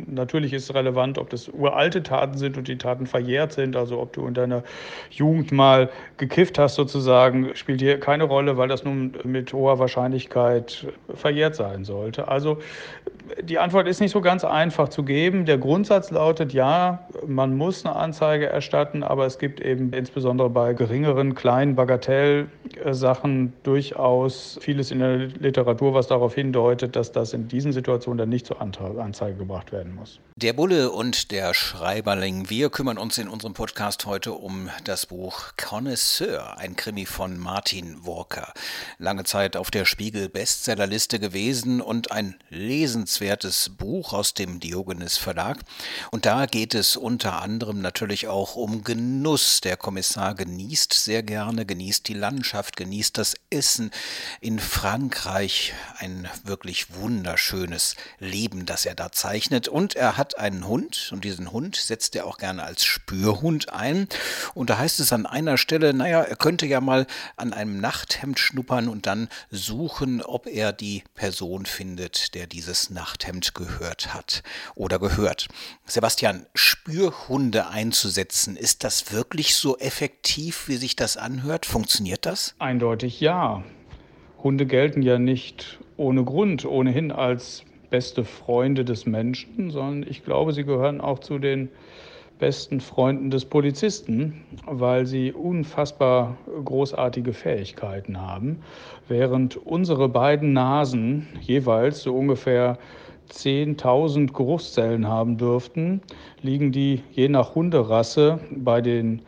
Natürlich 0.07 0.53
ist 0.53 0.69
es 0.69 0.73
relevant, 0.73 1.17
ob 1.17 1.29
das 1.31 1.49
uralte 1.49 2.01
Taten 2.01 2.37
sind 2.37 2.57
und 2.57 2.69
die 2.69 2.77
Taten 2.77 3.07
verjährt 3.07 3.51
sind, 3.51 3.75
also 3.75 3.99
ob 3.99 4.13
du 4.13 4.25
in 4.25 4.33
deiner 4.33 4.63
Jugend 5.09 5.51
mal 5.51 5.89
gekifft 6.15 6.57
hast 6.57 6.75
sozusagen, 6.75 7.53
spielt 7.55 7.81
hier 7.81 7.99
keine 7.99 8.20
keine 8.21 8.31
Rolle, 8.31 8.57
weil 8.57 8.67
das 8.67 8.83
nun 8.83 9.13
mit 9.23 9.51
hoher 9.51 9.79
Wahrscheinlichkeit 9.79 10.87
verjährt 11.13 11.55
sein 11.55 11.83
sollte. 11.85 12.27
Also 12.27 12.59
die 13.41 13.59
Antwort 13.59 13.87
ist 13.87 14.01
nicht 14.01 14.11
so 14.11 14.21
ganz 14.21 14.43
einfach 14.43 14.89
zu 14.89 15.03
geben. 15.03 15.45
Der 15.45 15.57
Grundsatz 15.57 16.11
lautet 16.11 16.53
ja, 16.53 17.07
man 17.25 17.55
muss 17.55 17.85
eine 17.85 17.95
Anzeige 17.95 18.47
erstatten, 18.47 19.03
aber 19.03 19.25
es 19.25 19.39
gibt 19.39 19.59
eben 19.61 19.93
insbesondere 19.93 20.49
bei 20.49 20.73
geringeren, 20.73 21.35
kleinen 21.35 21.75
Bagatellsachen 21.75 23.53
durchaus 23.63 24.57
vieles 24.61 24.91
in 24.91 24.99
der 24.99 25.17
Literatur, 25.17 25.93
was 25.93 26.07
darauf 26.07 26.35
hindeutet, 26.35 26.95
dass 26.95 27.11
das 27.11 27.33
in 27.33 27.47
diesen 27.47 27.71
Situationen 27.71 28.17
dann 28.17 28.29
nicht 28.29 28.45
zur 28.45 28.61
Anzeige 28.61 29.37
gebracht 29.37 29.71
werden 29.71 29.95
muss. 29.95 30.19
Der 30.35 30.53
Bulle 30.53 30.91
und 30.91 31.31
der 31.31 31.53
Schreiberling. 31.53 32.49
Wir 32.49 32.69
kümmern 32.69 32.97
uns 32.97 33.17
in 33.17 33.27
unserem 33.27 33.53
Podcast 33.53 34.05
heute 34.05 34.33
um 34.33 34.69
das 34.83 35.05
Buch 35.05 35.51
Connoisseur, 35.57 36.57
ein 36.57 36.75
Krimi 36.75 37.05
von 37.05 37.37
Martin 37.37 38.05
Walker. 38.05 38.53
Lange 38.97 39.23
Zeit 39.23 39.55
auf 39.55 39.71
der 39.71 39.85
Spiegel 39.85 40.29
Bestsellerliste 40.29 41.19
gewesen 41.19 41.81
und 41.81 42.11
ein 42.11 42.35
lesenswertes 42.49 43.20
Buch 43.77 44.13
aus 44.13 44.33
dem 44.33 44.59
Diogenes 44.59 45.17
Verlag. 45.17 45.59
Und 46.09 46.25
da 46.25 46.47
geht 46.47 46.73
es 46.73 46.97
unter 46.97 47.41
anderem 47.41 47.79
natürlich 47.79 48.27
auch 48.27 48.55
um 48.55 48.83
Genuss. 48.83 49.61
Der 49.61 49.77
Kommissar 49.77 50.33
genießt 50.33 50.93
sehr 50.93 51.21
gerne, 51.21 51.65
genießt 51.65 52.07
die 52.07 52.15
Landschaft, 52.15 52.75
genießt 52.77 53.17
das 53.17 53.35
Essen 53.49 53.91
in 54.39 54.59
Frankreich. 54.59 55.73
Ein 55.97 56.27
wirklich 56.43 56.95
wunderschönes 56.95 57.95
Leben, 58.17 58.65
das 58.65 58.85
er 58.85 58.95
da 58.95 59.11
zeichnet. 59.11 59.67
Und 59.67 59.95
er 59.95 60.17
hat 60.17 60.37
einen 60.37 60.67
Hund 60.67 61.09
und 61.11 61.23
diesen 61.23 61.51
Hund 61.51 61.75
setzt 61.75 62.15
er 62.15 62.25
auch 62.25 62.37
gerne 62.37 62.63
als 62.63 62.83
Spürhund 62.85 63.71
ein. 63.71 64.07
Und 64.55 64.71
da 64.71 64.79
heißt 64.79 64.99
es 64.99 65.13
an 65.13 65.25
einer 65.27 65.57
Stelle, 65.57 65.93
naja, 65.93 66.21
er 66.21 66.35
könnte 66.35 66.65
ja 66.65 66.81
mal 66.81 67.05
an 67.35 67.53
einem 67.53 67.79
Nachthemd 67.79 68.39
schnuppern 68.39 68.87
und 68.87 69.05
dann 69.05 69.29
suchen, 69.51 70.23
ob 70.23 70.47
er 70.47 70.73
die 70.73 71.03
Person 71.13 71.65
findet, 71.67 72.33
der 72.33 72.47
dieses 72.47 72.89
Nachthemd 73.11 73.53
gehört 73.55 74.13
hat 74.13 74.41
oder 74.75 74.97
gehört. 74.97 75.47
Sebastian, 75.85 76.45
Spürhunde 76.55 77.67
einzusetzen, 77.67 78.55
ist 78.55 78.85
das 78.85 79.11
wirklich 79.11 79.55
so 79.55 79.77
effektiv, 79.77 80.67
wie 80.69 80.77
sich 80.77 80.95
das 80.95 81.17
anhört? 81.17 81.65
Funktioniert 81.65 82.25
das? 82.25 82.55
Eindeutig 82.59 83.19
ja. 83.19 83.63
Hunde 84.41 84.65
gelten 84.65 85.01
ja 85.01 85.19
nicht 85.19 85.79
ohne 85.97 86.23
Grund 86.23 86.65
ohnehin 86.65 87.11
als 87.11 87.63
beste 87.89 88.23
Freunde 88.23 88.85
des 88.85 89.05
Menschen, 89.05 89.71
sondern 89.71 90.09
ich 90.09 90.23
glaube, 90.23 90.53
sie 90.53 90.63
gehören 90.63 91.01
auch 91.01 91.19
zu 91.19 91.37
den 91.37 91.69
besten 92.41 92.81
Freunden 92.81 93.29
des 93.29 93.45
Polizisten, 93.45 94.41
weil 94.65 95.05
sie 95.05 95.31
unfassbar 95.31 96.35
großartige 96.65 97.33
Fähigkeiten 97.33 98.19
haben, 98.19 98.63
während 99.07 99.55
unsere 99.55 100.09
beiden 100.09 100.51
Nasen 100.51 101.27
jeweils 101.41 102.01
so 102.01 102.15
ungefähr 102.15 102.79
10.000 103.31 104.33
Geruchszellen 104.33 105.07
haben 105.07 105.37
dürften, 105.37 106.01
liegen 106.41 106.71
die 106.71 107.03
je 107.11 107.29
nach 107.29 107.53
Hunderasse 107.53 108.39
bei 108.49 108.81
den 108.81 109.21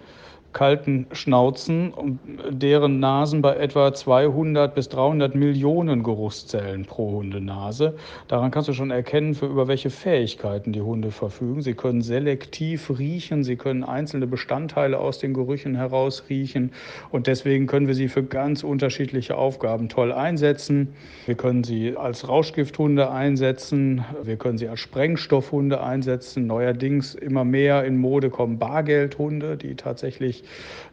kalten 0.53 1.07
Schnauzen, 1.12 2.19
deren 2.50 3.00
Nasen 3.00 3.41
bei 3.41 3.55
etwa 3.55 3.93
200 3.93 4.74
bis 4.74 4.88
300 4.89 5.36
Millionen 5.36 6.03
Geruchszellen 6.03 6.86
pro 6.86 7.12
Hundenase. 7.12 7.95
Daran 8.27 8.51
kannst 8.51 8.69
du 8.69 8.74
schon 8.74 8.91
erkennen, 8.91 9.33
für 9.33 9.48
über 9.48 9.67
welche 9.67 9.89
Fähigkeiten 9.89 10.72
die 10.72 10.81
Hunde 10.81 11.12
verfügen. 11.12 11.62
Sie 11.62 11.74
können 11.74 12.01
selektiv 12.01 12.91
riechen, 12.98 13.43
sie 13.43 13.55
können 13.55 13.83
einzelne 13.83 14.27
Bestandteile 14.27 15.00
aus 15.00 15.19
den 15.19 15.33
Gerüchen 15.33 15.75
heraus 15.75 16.24
riechen 16.29 16.72
und 17.12 17.27
deswegen 17.27 17.67
können 17.67 17.88
wir 17.88 17.95
sie 17.95 18.07
für 18.07 18.24
ganz 18.24 18.63
unterschiedliche 18.63 19.38
Aufgaben 19.38 19.89
toll 19.89 20.12
einsetzen. 20.12 20.93
Wir 21.25 21.36
können 21.36 21.63
sie 21.63 21.98
als 21.98 22.27
Rauschgifthunde 22.27 23.10
einsetzen, 23.10 24.05
wir 24.22 24.38
können 24.38 24.57
sie 24.57 24.67
als 24.67 24.79
Sprengstoffhunde 24.79 25.83
einsetzen. 25.83 26.45
Neuerdings 26.45 27.15
immer 27.15 27.43
mehr 27.43 27.83
in 27.86 27.98
Mode 27.98 28.29
kommen 28.29 28.60
Bargeldhunde, 28.60 29.57
die 29.57 29.75
tatsächlich 29.75 30.43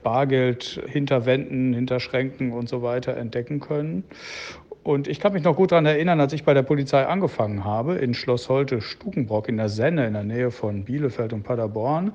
Bargeld 0.02 0.82
hinter 0.86 1.26
Wänden, 1.26 1.72
hinter 1.72 2.00
Schränken 2.00 2.52
und 2.52 2.68
so 2.68 2.82
weiter 2.82 3.16
entdecken 3.16 3.60
können. 3.60 4.04
Und 4.82 5.08
ich 5.08 5.20
kann 5.20 5.34
mich 5.34 5.44
noch 5.44 5.56
gut 5.56 5.72
daran 5.72 5.84
erinnern, 5.84 6.20
als 6.20 6.32
ich 6.32 6.44
bei 6.44 6.54
der 6.54 6.62
Polizei 6.62 7.06
angefangen 7.06 7.64
habe, 7.64 7.96
in 7.96 8.14
Schloss 8.14 8.48
Holte 8.48 8.80
Stukenbrock 8.80 9.48
in 9.48 9.58
der 9.58 9.68
Senne 9.68 10.06
in 10.06 10.14
der 10.14 10.24
Nähe 10.24 10.50
von 10.50 10.84
Bielefeld 10.84 11.34
und 11.34 11.42
Paderborn. 11.42 12.12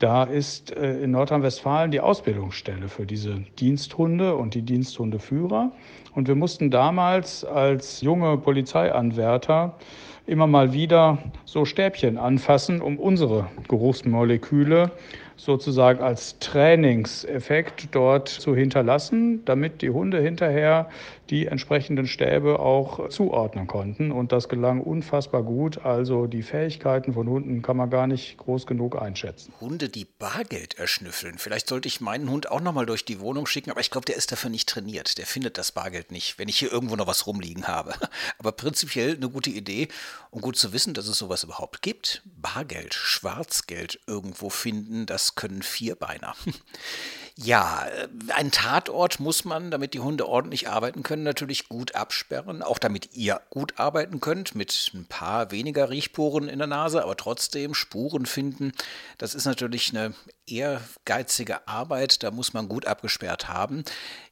Da 0.00 0.24
ist 0.24 0.76
äh, 0.76 1.00
in 1.02 1.12
Nordrhein-Westfalen 1.12 1.92
die 1.92 2.00
Ausbildungsstelle 2.00 2.88
für 2.88 3.06
diese 3.06 3.44
Diensthunde 3.60 4.34
und 4.34 4.54
die 4.54 4.62
Diensthundeführer. 4.62 5.70
Und 6.14 6.26
wir 6.26 6.34
mussten 6.34 6.72
damals 6.72 7.44
als 7.44 8.00
junge 8.00 8.36
Polizeianwärter 8.36 9.78
immer 10.26 10.48
mal 10.48 10.72
wieder 10.72 11.18
so 11.44 11.64
Stäbchen 11.64 12.18
anfassen, 12.18 12.82
um 12.82 12.98
unsere 12.98 13.46
Geruchsmoleküle 13.68 14.90
sozusagen 15.36 16.02
als 16.02 16.38
Trainingseffekt 16.38 17.88
dort 17.92 18.28
zu 18.28 18.54
hinterlassen, 18.54 19.44
damit 19.44 19.82
die 19.82 19.90
Hunde 19.90 20.20
hinterher 20.20 20.88
die 21.32 21.46
entsprechenden 21.46 22.06
Stäbe 22.06 22.60
auch 22.60 23.08
zuordnen 23.08 23.66
konnten. 23.66 24.12
Und 24.12 24.32
das 24.32 24.50
gelang 24.50 24.82
unfassbar 24.82 25.42
gut. 25.42 25.78
Also 25.78 26.26
die 26.26 26.42
Fähigkeiten 26.42 27.14
von 27.14 27.26
Hunden 27.26 27.62
kann 27.62 27.78
man 27.78 27.88
gar 27.88 28.06
nicht 28.06 28.36
groß 28.36 28.66
genug 28.66 29.00
einschätzen. 29.00 29.54
Hunde, 29.58 29.88
die 29.88 30.04
Bargeld 30.04 30.78
erschnüffeln. 30.78 31.38
Vielleicht 31.38 31.68
sollte 31.68 31.88
ich 31.88 32.02
meinen 32.02 32.28
Hund 32.28 32.50
auch 32.50 32.60
nochmal 32.60 32.84
durch 32.84 33.06
die 33.06 33.18
Wohnung 33.18 33.46
schicken, 33.46 33.70
aber 33.70 33.80
ich 33.80 33.90
glaube, 33.90 34.04
der 34.04 34.16
ist 34.16 34.30
dafür 34.30 34.50
nicht 34.50 34.68
trainiert. 34.68 35.16
Der 35.16 35.24
findet 35.24 35.56
das 35.56 35.72
Bargeld 35.72 36.12
nicht, 36.12 36.38
wenn 36.38 36.48
ich 36.48 36.58
hier 36.58 36.70
irgendwo 36.70 36.96
noch 36.96 37.06
was 37.06 37.26
rumliegen 37.26 37.66
habe. 37.66 37.94
Aber 38.38 38.52
prinzipiell 38.52 39.16
eine 39.16 39.30
gute 39.30 39.50
Idee 39.50 39.88
und 40.30 40.42
gut 40.42 40.56
zu 40.56 40.74
wissen, 40.74 40.92
dass 40.92 41.08
es 41.08 41.16
sowas 41.16 41.44
überhaupt 41.44 41.80
gibt. 41.80 42.22
Bargeld, 42.24 42.92
Schwarzgeld 42.92 44.00
irgendwo 44.06 44.50
finden, 44.50 45.06
das 45.06 45.34
können 45.34 45.62
Vierbeiner. 45.62 46.34
Ja, 47.36 47.86
äh, 47.86 48.08
ein 48.34 48.50
Tatort 48.50 49.18
muss 49.18 49.44
man, 49.44 49.70
damit 49.70 49.94
die 49.94 50.00
Hunde 50.00 50.28
ordentlich 50.28 50.68
arbeiten 50.68 51.02
können, 51.02 51.22
natürlich 51.22 51.68
gut 51.68 51.94
absperren. 51.94 52.62
Auch 52.62 52.78
damit 52.78 53.14
ihr 53.14 53.40
gut 53.48 53.78
arbeiten 53.78 54.20
könnt, 54.20 54.54
mit 54.54 54.90
ein 54.94 55.06
paar 55.06 55.50
weniger 55.50 55.88
Riechporen 55.88 56.48
in 56.48 56.58
der 56.58 56.66
Nase, 56.68 57.02
aber 57.02 57.16
trotzdem 57.16 57.74
Spuren 57.74 58.26
finden. 58.26 58.72
Das 59.16 59.34
ist 59.34 59.46
natürlich 59.46 59.90
eine 59.90 60.14
ehrgeizige 60.46 61.66
Arbeit, 61.68 62.22
da 62.22 62.30
muss 62.30 62.52
man 62.52 62.68
gut 62.68 62.86
abgesperrt 62.86 63.48
haben. 63.48 63.84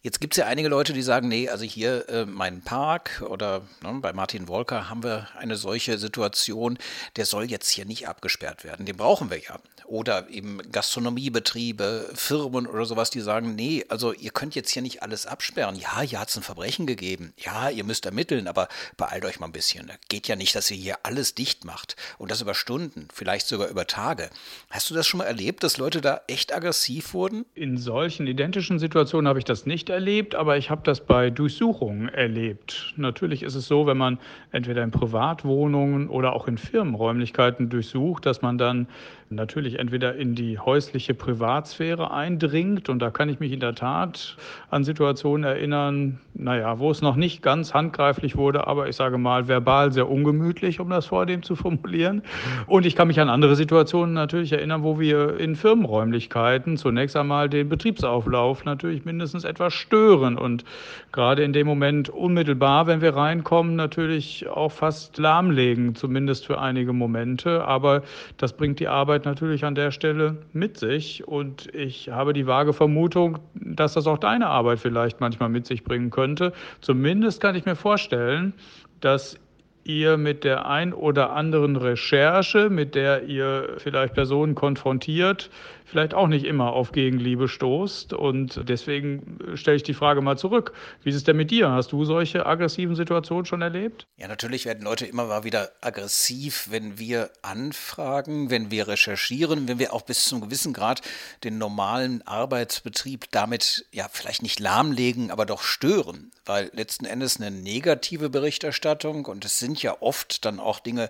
Jetzt 0.02 0.20
gibt 0.20 0.34
es 0.34 0.38
ja 0.38 0.46
einige 0.46 0.68
Leute, 0.68 0.92
die 0.92 1.02
sagen, 1.02 1.28
nee, 1.28 1.48
also 1.48 1.64
hier 1.64 2.08
äh, 2.08 2.26
mein 2.26 2.62
Park 2.62 3.22
oder 3.28 3.62
ne, 3.82 3.98
bei 4.00 4.12
Martin 4.12 4.48
Wolker 4.48 4.88
haben 4.88 5.02
wir 5.02 5.28
eine 5.38 5.56
solche 5.56 5.98
Situation, 5.98 6.78
der 7.16 7.26
soll 7.26 7.44
jetzt 7.44 7.68
hier 7.68 7.84
nicht 7.84 8.08
abgesperrt 8.08 8.64
werden. 8.64 8.86
Den 8.86 8.96
brauchen 8.96 9.30
wir 9.30 9.38
ja. 9.38 9.58
Oder 9.86 10.28
eben 10.30 10.60
Gastronomiebetriebe, 10.70 12.10
Firmen 12.14 12.66
oder 12.66 12.86
sowas, 12.90 13.08
die 13.08 13.20
sagen, 13.20 13.54
nee, 13.54 13.84
also 13.88 14.12
ihr 14.12 14.30
könnt 14.30 14.54
jetzt 14.54 14.70
hier 14.70 14.82
nicht 14.82 15.02
alles 15.02 15.26
absperren. 15.26 15.76
Ja, 15.76 16.02
hier 16.02 16.20
hat 16.20 16.28
es 16.28 16.36
ein 16.36 16.42
Verbrechen 16.42 16.86
gegeben. 16.86 17.32
Ja, 17.38 17.70
ihr 17.70 17.84
müsst 17.84 18.04
ermitteln, 18.04 18.46
aber 18.46 18.68
beeilt 18.98 19.24
euch 19.24 19.40
mal 19.40 19.46
ein 19.46 19.52
bisschen. 19.52 19.90
Geht 20.08 20.28
ja 20.28 20.36
nicht, 20.36 20.54
dass 20.54 20.70
ihr 20.70 20.76
hier 20.76 20.98
alles 21.04 21.34
dicht 21.34 21.64
macht. 21.64 21.96
Und 22.18 22.30
das 22.30 22.42
über 22.42 22.54
Stunden, 22.54 23.08
vielleicht 23.12 23.46
sogar 23.46 23.68
über 23.68 23.86
Tage. 23.86 24.28
Hast 24.68 24.90
du 24.90 24.94
das 24.94 25.06
schon 25.06 25.18
mal 25.18 25.24
erlebt, 25.24 25.62
dass 25.62 25.78
Leute 25.78 26.00
da 26.02 26.20
echt 26.26 26.54
aggressiv 26.54 27.14
wurden? 27.14 27.46
In 27.54 27.78
solchen 27.78 28.26
identischen 28.26 28.78
Situationen 28.78 29.28
habe 29.28 29.38
ich 29.38 29.44
das 29.46 29.64
nicht 29.64 29.88
erlebt, 29.88 30.34
aber 30.34 30.58
ich 30.58 30.68
habe 30.68 30.82
das 30.84 31.00
bei 31.00 31.30
Durchsuchungen 31.30 32.08
erlebt. 32.08 32.92
Natürlich 32.96 33.42
ist 33.42 33.54
es 33.54 33.66
so, 33.66 33.86
wenn 33.86 33.96
man 33.96 34.18
entweder 34.52 34.82
in 34.82 34.90
Privatwohnungen 34.90 36.10
oder 36.10 36.34
auch 36.34 36.48
in 36.48 36.58
Firmenräumlichkeiten 36.58 37.70
durchsucht, 37.70 38.26
dass 38.26 38.42
man 38.42 38.58
dann 38.58 38.88
natürlich 39.32 39.78
entweder 39.78 40.16
in 40.16 40.34
die 40.34 40.58
häusliche 40.58 41.14
Privatsphäre 41.14 42.10
eindringt. 42.10 42.88
Und 42.88 42.98
da 42.98 43.10
kann 43.10 43.28
ich 43.28 43.38
mich 43.38 43.52
in 43.52 43.60
der 43.60 43.76
Tat 43.76 44.36
an 44.70 44.82
Situationen 44.82 45.44
erinnern, 45.44 46.18
naja, 46.34 46.80
wo 46.80 46.90
es 46.90 47.00
noch 47.00 47.14
nicht 47.14 47.40
ganz 47.40 47.72
handgreiflich 47.72 48.36
wurde, 48.36 48.66
aber 48.66 48.88
ich 48.88 48.96
sage 48.96 49.18
mal 49.18 49.46
verbal 49.46 49.92
sehr 49.92 50.10
ungemütlich, 50.10 50.80
um 50.80 50.90
das 50.90 51.06
vor 51.06 51.26
dem 51.26 51.44
zu 51.44 51.54
formulieren. 51.54 52.22
Und 52.66 52.86
ich 52.86 52.96
kann 52.96 53.06
mich 53.06 53.20
an 53.20 53.28
andere 53.28 53.54
Situationen 53.54 54.14
natürlich 54.14 54.50
erinnern, 54.52 54.82
wo 54.82 54.98
wir 54.98 55.38
in 55.38 55.54
Firmenräumlichkeiten 55.54 56.76
zunächst 56.76 57.16
einmal 57.16 57.48
den 57.48 57.68
Betriebsauflauf 57.68 58.64
natürlich 58.64 59.04
mindestens 59.04 59.44
etwas 59.44 59.74
stören 59.74 60.38
und 60.38 60.64
gerade 61.12 61.44
in 61.44 61.52
dem 61.52 61.68
Moment 61.68 62.08
unmittelbar, 62.08 62.88
wenn 62.88 63.00
wir 63.00 63.14
reinkommen, 63.14 63.76
natürlich 63.76 64.48
auch 64.48 64.72
fast 64.72 65.18
lahmlegen, 65.18 65.94
zumindest 65.94 66.46
für 66.46 66.60
einige 66.60 66.92
Momente. 66.92 67.64
Aber 67.64 68.02
das 68.36 68.54
bringt 68.54 68.80
die 68.80 68.88
Arbeit 68.88 69.19
Arbeit 69.20 69.26
natürlich 69.26 69.64
an 69.64 69.74
der 69.74 69.90
Stelle 69.90 70.38
mit 70.52 70.78
sich. 70.78 71.26
Und 71.26 71.72
ich 71.74 72.08
habe 72.08 72.32
die 72.32 72.46
vage 72.46 72.72
Vermutung, 72.72 73.38
dass 73.54 73.94
das 73.94 74.06
auch 74.06 74.18
deine 74.18 74.46
Arbeit 74.46 74.78
vielleicht 74.78 75.20
manchmal 75.20 75.50
mit 75.50 75.66
sich 75.66 75.84
bringen 75.84 76.10
könnte. 76.10 76.52
Zumindest 76.80 77.40
kann 77.40 77.54
ich 77.54 77.66
mir 77.66 77.76
vorstellen, 77.76 78.54
dass 79.00 79.38
ihr 79.84 80.16
mit 80.16 80.44
der 80.44 80.66
ein 80.66 80.92
oder 80.92 81.32
anderen 81.32 81.76
Recherche, 81.76 82.70
mit 82.70 82.94
der 82.94 83.24
ihr 83.24 83.76
vielleicht 83.78 84.14
Personen 84.14 84.54
konfrontiert, 84.54 85.50
vielleicht 85.90 86.14
auch 86.14 86.28
nicht 86.28 86.44
immer 86.44 86.72
auf 86.72 86.92
Gegenliebe 86.92 87.48
stoßt. 87.48 88.12
Und 88.12 88.60
deswegen 88.68 89.38
stelle 89.54 89.76
ich 89.76 89.82
die 89.82 89.94
Frage 89.94 90.20
mal 90.20 90.38
zurück. 90.38 90.72
Wie 91.02 91.10
ist 91.10 91.16
es 91.16 91.24
denn 91.24 91.36
mit 91.36 91.50
dir? 91.50 91.70
Hast 91.70 91.92
du 91.92 92.04
solche 92.04 92.46
aggressiven 92.46 92.94
Situationen 92.94 93.44
schon 93.44 93.60
erlebt? 93.60 94.06
Ja, 94.16 94.28
natürlich 94.28 94.64
werden 94.64 94.84
Leute 94.84 95.06
immer 95.06 95.26
mal 95.26 95.44
wieder 95.44 95.70
aggressiv, 95.80 96.68
wenn 96.70 96.98
wir 96.98 97.30
anfragen, 97.42 98.50
wenn 98.50 98.70
wir 98.70 98.88
recherchieren, 98.88 99.68
wenn 99.68 99.78
wir 99.78 99.92
auch 99.92 100.02
bis 100.02 100.24
zu 100.24 100.36
einem 100.36 100.44
gewissen 100.44 100.72
Grad 100.72 101.02
den 101.44 101.58
normalen 101.58 102.22
Arbeitsbetrieb 102.26 103.26
damit 103.32 103.86
ja 103.92 104.06
vielleicht 104.10 104.42
nicht 104.42 104.60
lahmlegen, 104.60 105.30
aber 105.30 105.46
doch 105.46 105.62
stören. 105.62 106.30
Weil 106.46 106.70
letzten 106.74 107.04
Endes 107.04 107.40
eine 107.40 107.50
negative 107.50 108.30
Berichterstattung 108.30 109.26
und 109.26 109.44
es 109.44 109.58
sind 109.58 109.69
ja 109.78 109.96
oft 110.00 110.44
dann 110.44 110.60
auch 110.60 110.80
Dinge, 110.80 111.08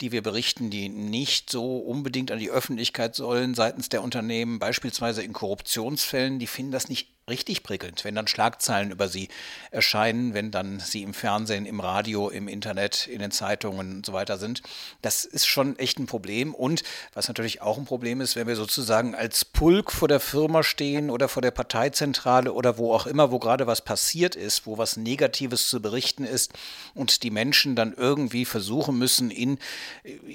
die 0.00 0.12
wir 0.12 0.22
berichten, 0.22 0.70
die 0.70 0.88
nicht 0.88 1.50
so 1.50 1.78
unbedingt 1.78 2.30
an 2.30 2.38
die 2.38 2.50
Öffentlichkeit 2.50 3.14
sollen 3.14 3.54
seitens 3.54 3.88
der 3.88 4.02
Unternehmen, 4.02 4.58
beispielsweise 4.58 5.22
in 5.22 5.32
Korruptionsfällen, 5.32 6.38
die 6.38 6.46
finden 6.46 6.72
das 6.72 6.88
nicht 6.88 7.08
richtig 7.28 7.62
prickelnd, 7.62 8.04
wenn 8.04 8.14
dann 8.14 8.26
Schlagzeilen 8.26 8.90
über 8.90 9.08
sie 9.08 9.28
erscheinen, 9.70 10.34
wenn 10.34 10.50
dann 10.50 10.80
sie 10.80 11.02
im 11.02 11.14
Fernsehen, 11.14 11.64
im 11.64 11.80
Radio, 11.80 12.28
im 12.28 12.48
Internet, 12.48 13.06
in 13.06 13.20
den 13.20 13.30
Zeitungen 13.30 13.96
und 13.96 14.06
so 14.06 14.12
weiter 14.12 14.36
sind. 14.36 14.62
Das 15.00 15.24
ist 15.24 15.46
schon 15.46 15.78
echt 15.78 15.98
ein 15.98 16.06
Problem. 16.06 16.54
Und 16.54 16.82
was 17.14 17.28
natürlich 17.28 17.62
auch 17.62 17.78
ein 17.78 17.84
Problem 17.84 18.20
ist, 18.20 18.36
wenn 18.36 18.48
wir 18.48 18.56
sozusagen 18.56 19.14
als 19.14 19.44
Pulk 19.44 19.92
vor 19.92 20.08
der 20.08 20.20
Firma 20.20 20.62
stehen 20.62 21.10
oder 21.10 21.28
vor 21.28 21.40
der 21.40 21.52
Parteizentrale 21.52 22.52
oder 22.52 22.78
wo 22.78 22.92
auch 22.92 23.06
immer, 23.06 23.30
wo 23.30 23.38
gerade 23.38 23.66
was 23.66 23.80
passiert 23.82 24.34
ist, 24.34 24.66
wo 24.66 24.76
was 24.76 24.96
Negatives 24.96 25.68
zu 25.68 25.80
berichten 25.80 26.24
ist 26.24 26.52
und 26.94 27.22
die 27.22 27.30
Menschen 27.30 27.76
dann 27.76 27.94
irgendwie 27.96 28.44
versuchen 28.44 28.98
müssen, 28.98 29.30
in 29.30 29.58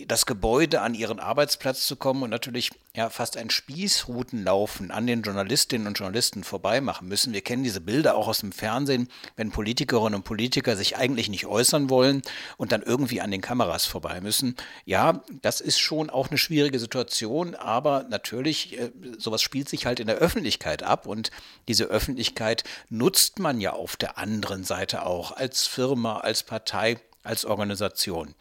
das 0.08 0.25
Gebäude 0.25 0.82
an 0.82 0.94
ihren 0.94 1.20
Arbeitsplatz 1.20 1.86
zu 1.86 1.98
kommen 1.98 2.24
und 2.24 2.30
natürlich 2.30 2.72
ja 2.96 3.10
fast 3.10 3.36
ein 3.36 3.50
Spießrutenlaufen 3.50 4.92
an 4.92 5.06
den 5.08 5.22
Journalistinnen 5.22 5.88
und 5.88 6.00
Journalisten 6.00 6.44
vorbei 6.44 6.75
machen 6.82 7.08
müssen. 7.08 7.34
Wir 7.34 7.41
kennen 7.41 7.63
diese 7.63 7.82
Bilder 7.82 8.15
auch 8.15 8.27
aus 8.27 8.39
dem 8.39 8.51
Fernsehen, 8.51 9.08
wenn 9.36 9.51
Politikerinnen 9.51 10.15
und 10.15 10.24
Politiker 10.24 10.75
sich 10.75 10.98
eigentlich 10.98 11.29
nicht 11.29 11.46
äußern 11.46 11.89
wollen 11.89 12.22
und 12.58 12.72
dann 12.72 12.82
irgendwie 12.82 13.22
an 13.22 13.32
den 13.32 13.41
Kameras 13.41 13.86
vorbei 13.86 14.22
müssen. 14.22 14.55
Ja, 14.86 15.24
das 15.41 15.62
ist 15.62 15.79
schon 15.79 16.10
auch 16.10 16.29
eine 16.29 16.38
schwierige 16.38 16.79
Situation, 16.79 17.55
aber 17.55 18.05
natürlich, 18.10 18.79
äh, 18.79 18.91
sowas 19.17 19.41
spielt 19.41 19.70
sich 19.70 19.86
halt 19.86 20.00
in 20.00 20.08
der 20.08 20.17
Öffentlichkeit 20.17 20.84
ab 20.84 21.08
und 21.08 21.32
diese 21.67 21.86
Öffentlichkeit 21.86 22.63
nutzt 22.89 23.39
man 23.39 23.60
ja 23.62 23.74
auf 23.74 23.96
der 23.96 24.17
anderen 24.17 24.63
Seite 24.63 25.05
auch 25.05 25.32
als 25.32 25.67
Firma, 25.67 26.20
als 26.20 26.44
Partei, 26.44 27.00
als 27.24 27.46
Organisation. 27.46 28.36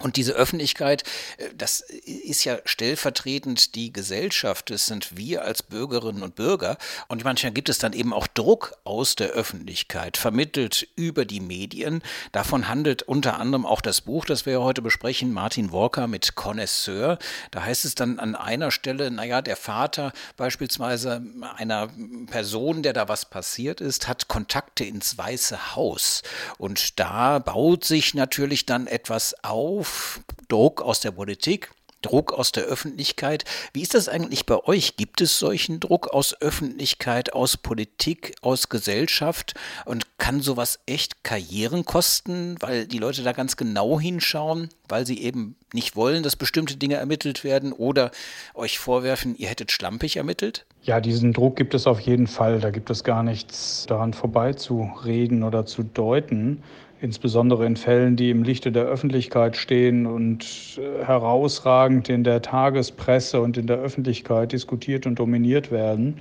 Und 0.00 0.16
diese 0.16 0.32
Öffentlichkeit, 0.32 1.02
äh, 1.38 1.48
das 1.56 1.80
ist 1.80 2.44
ja 2.44 2.58
stellvertretend 2.64 3.74
die 3.74 3.92
Gesellschaft, 3.92 4.70
das 4.70 4.86
sind 4.86 5.16
wir 5.16 5.42
als 5.42 5.62
Bürgerinnen 5.62 6.22
und 6.22 6.34
Bürger. 6.36 6.78
Und 7.08 7.24
manchmal 7.24 7.52
gibt 7.52 7.68
es 7.68 7.78
dann 7.78 7.92
eben 7.92 8.12
auch 8.12 8.26
Druck 8.26 8.76
aus 8.84 9.16
der 9.16 9.30
Öffentlichkeit, 9.30 10.16
vermittelt 10.16 10.88
über 10.96 11.24
die 11.24 11.40
Medien. 11.40 12.02
Davon 12.32 12.68
handelt 12.68 13.02
unter 13.02 13.38
anderem 13.38 13.66
auch 13.66 13.80
das 13.80 14.00
Buch, 14.02 14.24
das 14.24 14.46
wir 14.46 14.60
heute 14.60 14.82
besprechen, 14.82 15.32
Martin 15.32 15.72
Walker 15.72 16.06
mit 16.06 16.34
Connoisseur. 16.34 17.18
Da 17.50 17.64
heißt 17.64 17.84
es 17.84 17.94
dann 17.94 18.18
an 18.18 18.34
einer 18.34 18.70
Stelle, 18.70 19.10
naja, 19.10 19.42
der 19.42 19.56
Vater 19.56 20.12
beispielsweise 20.36 21.22
einer 21.56 21.88
Person, 22.30 22.82
der 22.82 22.92
da 22.92 23.08
was 23.08 23.24
passiert 23.24 23.80
ist, 23.80 24.06
hat 24.06 24.28
Kontakte 24.28 24.84
ins 24.84 25.18
Weiße 25.18 25.74
Haus. 25.74 26.22
Und 26.58 27.00
da 27.00 27.38
baut 27.38 27.84
sich 27.84 28.14
natürlich 28.14 28.66
dann 28.66 28.86
etwas 28.86 29.34
auf, 29.42 29.87
auf 29.88 30.20
Druck 30.48 30.82
aus 30.82 31.00
der 31.00 31.12
Politik, 31.12 31.70
Druck 32.02 32.32
aus 32.34 32.52
der 32.52 32.64
Öffentlichkeit. 32.64 33.44
Wie 33.72 33.80
ist 33.80 33.94
das 33.94 34.08
eigentlich 34.08 34.44
bei 34.44 34.62
euch? 34.64 34.96
Gibt 34.96 35.22
es 35.22 35.38
solchen 35.38 35.80
Druck 35.80 36.08
aus 36.08 36.38
Öffentlichkeit, 36.42 37.32
aus 37.32 37.56
Politik, 37.56 38.36
aus 38.42 38.68
Gesellschaft? 38.68 39.54
Und 39.86 40.06
kann 40.18 40.42
sowas 40.42 40.78
echt 40.84 41.24
Karrieren 41.24 41.86
kosten, 41.86 42.56
weil 42.60 42.86
die 42.86 42.98
Leute 42.98 43.22
da 43.22 43.32
ganz 43.32 43.56
genau 43.56 43.98
hinschauen, 43.98 44.68
weil 44.88 45.06
sie 45.06 45.22
eben 45.22 45.56
nicht 45.72 45.96
wollen, 45.96 46.22
dass 46.22 46.36
bestimmte 46.36 46.76
Dinge 46.76 46.96
ermittelt 46.96 47.42
werden 47.42 47.72
oder 47.72 48.10
euch 48.54 48.78
vorwerfen, 48.78 49.36
ihr 49.36 49.48
hättet 49.48 49.72
schlampig 49.72 50.18
ermittelt? 50.18 50.66
Ja, 50.82 51.00
diesen 51.00 51.32
Druck 51.32 51.56
gibt 51.56 51.74
es 51.74 51.86
auf 51.86 52.00
jeden 52.00 52.26
Fall. 52.26 52.60
Da 52.60 52.70
gibt 52.70 52.90
es 52.90 53.04
gar 53.04 53.22
nichts 53.22 53.86
daran 53.88 54.12
vorbeizureden 54.12 55.42
oder 55.42 55.64
zu 55.64 55.82
deuten 55.82 56.62
insbesondere 57.00 57.66
in 57.66 57.76
Fällen, 57.76 58.16
die 58.16 58.30
im 58.30 58.42
Lichte 58.42 58.72
der 58.72 58.84
Öffentlichkeit 58.84 59.56
stehen 59.56 60.06
und 60.06 60.78
äh, 60.78 61.04
herausragend 61.04 62.08
in 62.08 62.24
der 62.24 62.42
Tagespresse 62.42 63.40
und 63.40 63.56
in 63.56 63.66
der 63.66 63.78
Öffentlichkeit 63.78 64.52
diskutiert 64.52 65.06
und 65.06 65.18
dominiert 65.18 65.70
werden. 65.70 66.18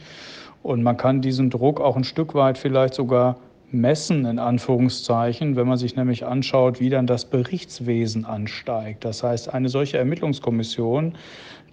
Und 0.64 0.84
man 0.84 0.98
kann 0.98 1.22
diesen 1.22 1.50
Druck 1.50 1.80
auch 1.80 1.96
ein 1.96 2.04
Stück 2.04 2.36
weit 2.36 2.58
vielleicht 2.58 2.94
sogar 2.94 3.38
messen, 3.72 4.26
in 4.26 4.40
Anführungszeichen, 4.40 5.56
wenn 5.56 5.68
man 5.68 5.78
sich 5.78 5.96
nämlich 5.96 6.26
anschaut, 6.26 6.80
wie 6.80 6.90
dann 6.90 7.08
das 7.08 7.26
Berichtswesen 7.26 8.26
ansteigt. 8.26 9.04
Das 9.04 9.24
heißt, 9.24 9.54
eine 9.54 9.70
solche 9.70 9.98
Ermittlungskommission 9.98 11.16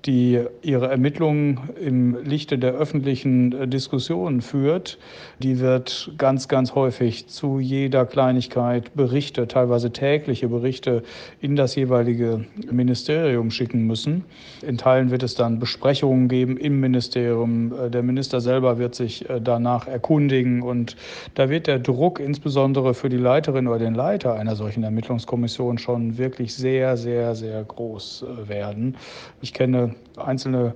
die 0.07 0.41
ihre 0.61 0.89
Ermittlungen 0.89 1.61
im 1.81 2.23
Lichte 2.25 2.59
der 2.59 2.73
öffentlichen 2.73 3.53
äh, 3.53 3.69
Diskussion 3.69 4.43
führt, 4.43 4.99
die 5.39 5.61
wird 5.61 6.13
ganz, 6.19 6.49
ganz 6.49 6.75
häufig 6.75 7.29
zu 7.29 7.59
jeder 7.59 8.05
Kleinigkeit 8.05 8.95
Berichte, 8.95 9.49
teilweise 9.49 9.93
tägliche 9.93 10.49
Berichte 10.49 11.03
in 11.41 11.57
das 11.57 11.75
jeweilige 11.75 12.45
Ministerium 12.71 13.51
schicken 13.51 13.87
müssen. 13.87 14.25
In 14.67 14.77
Teilen 14.77 15.11
wird 15.11 15.23
es 15.23 15.35
dann 15.35 15.59
Besprechungen 15.59 16.29
geben 16.29 16.59
im 16.59 16.81
Ministerium. 16.81 17.73
Äh, 17.73 17.91
der 17.91 18.03
Minister 18.03 18.41
selber 18.43 18.79
wird 18.79 18.95
sich 18.95 19.29
äh, 19.31 19.41
danach 19.41 19.87
erkundigen 19.87 20.61
und 20.61 20.97
da 21.35 21.49
wird 21.49 21.67
der 21.67 21.79
Druck 21.79 22.21
insbesondere 22.21 22.93
für 22.93 23.09
die 23.09 23.17
Leiterin 23.17 23.69
oder 23.69 23.79
den 23.79 23.95
Leiter 23.95 24.35
einer 24.35 24.55
solchen 24.55 24.83
Ermittlungskommission 24.83 25.79
schon 25.79 26.19
wirklich 26.19 26.55
sehr, 26.55 26.99
sehr, 26.99 27.35
sehr 27.35 27.65
groß 27.65 28.27
werden. 28.47 28.97
Ich 29.41 29.55
kenne 29.55 29.94
einzelne 30.17 30.75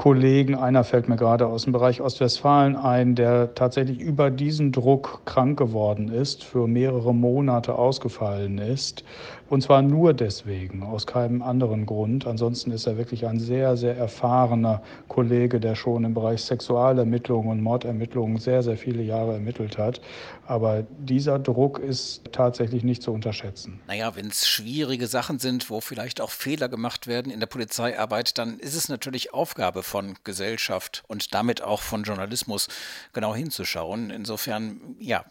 Kollegen, 0.00 0.54
einer 0.54 0.82
fällt 0.82 1.10
mir 1.10 1.16
gerade 1.16 1.46
aus 1.46 1.64
dem 1.64 1.74
Bereich 1.74 2.00
Ostwestfalen 2.00 2.74
ein, 2.74 3.14
der 3.16 3.54
tatsächlich 3.54 4.00
über 4.00 4.30
diesen 4.30 4.72
Druck 4.72 5.26
krank 5.26 5.58
geworden 5.58 6.08
ist, 6.08 6.42
für 6.42 6.66
mehrere 6.66 7.14
Monate 7.14 7.74
ausgefallen 7.74 8.56
ist. 8.56 9.04
Und 9.50 9.62
zwar 9.62 9.82
nur 9.82 10.14
deswegen, 10.14 10.84
aus 10.84 11.06
keinem 11.08 11.42
anderen 11.42 11.84
Grund. 11.84 12.24
Ansonsten 12.24 12.70
ist 12.70 12.86
er 12.86 12.96
wirklich 12.96 13.26
ein 13.26 13.40
sehr, 13.40 13.76
sehr 13.76 13.96
erfahrener 13.96 14.80
Kollege, 15.08 15.58
der 15.58 15.74
schon 15.74 16.04
im 16.04 16.14
Bereich 16.14 16.42
Sexualermittlungen 16.42 17.50
und 17.50 17.60
Mordermittlungen 17.60 18.38
sehr, 18.38 18.62
sehr 18.62 18.78
viele 18.78 19.02
Jahre 19.02 19.32
ermittelt 19.34 19.76
hat. 19.76 20.00
Aber 20.46 20.84
dieser 21.00 21.40
Druck 21.40 21.80
ist 21.80 22.22
tatsächlich 22.32 22.84
nicht 22.84 23.02
zu 23.02 23.12
unterschätzen. 23.12 23.80
Naja, 23.88 24.14
wenn 24.14 24.28
es 24.28 24.48
schwierige 24.48 25.08
Sachen 25.08 25.40
sind, 25.40 25.68
wo 25.68 25.80
vielleicht 25.80 26.20
auch 26.20 26.30
Fehler 26.30 26.68
gemacht 26.68 27.08
werden 27.08 27.32
in 27.32 27.40
der 27.40 27.48
Polizeiarbeit, 27.48 28.38
dann 28.38 28.60
ist 28.60 28.76
es 28.76 28.88
natürlich 28.88 29.34
Aufgabe 29.34 29.82
von 29.90 30.16
Gesellschaft 30.24 31.02
und 31.08 31.34
damit 31.34 31.62
auch 31.62 31.82
von 31.82 32.04
Journalismus 32.04 32.68
genau 33.12 33.34
hinzuschauen. 33.34 34.10
Insofern, 34.10 34.96
ja, 35.00 35.24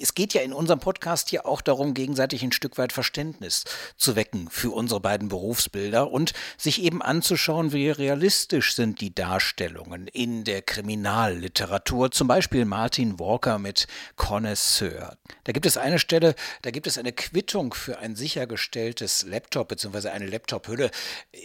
es 0.00 0.14
geht 0.14 0.32
ja 0.32 0.42
in 0.42 0.52
unserem 0.52 0.78
Podcast 0.78 1.28
hier 1.28 1.44
auch 1.44 1.60
darum, 1.60 1.92
gegenseitig 1.92 2.42
ein 2.44 2.52
Stück 2.52 2.78
weit 2.78 2.92
Verständnis 2.92 3.64
zu 3.96 4.14
wecken 4.14 4.48
für 4.48 4.70
unsere 4.70 5.00
beiden 5.00 5.28
Berufsbilder 5.28 6.10
und 6.10 6.32
sich 6.56 6.82
eben 6.82 7.02
anzuschauen, 7.02 7.72
wie 7.72 7.90
realistisch 7.90 8.76
sind 8.76 9.00
die 9.00 9.12
Darstellungen 9.12 10.06
in 10.06 10.44
der 10.44 10.62
Kriminalliteratur. 10.62 12.12
Zum 12.12 12.28
Beispiel 12.28 12.64
Martin 12.64 13.18
Walker 13.18 13.58
mit 13.58 13.88
Connoisseur. 14.14 15.18
Da 15.42 15.52
gibt 15.52 15.66
es 15.66 15.76
eine 15.76 15.98
Stelle, 15.98 16.36
da 16.62 16.70
gibt 16.70 16.86
es 16.86 16.96
eine 16.96 17.12
Quittung 17.12 17.74
für 17.74 17.98
ein 17.98 18.14
sichergestelltes 18.14 19.24
Laptop 19.24 19.68
bzw. 19.68 20.10
eine 20.10 20.26
Laptop-Hülle. 20.26 20.92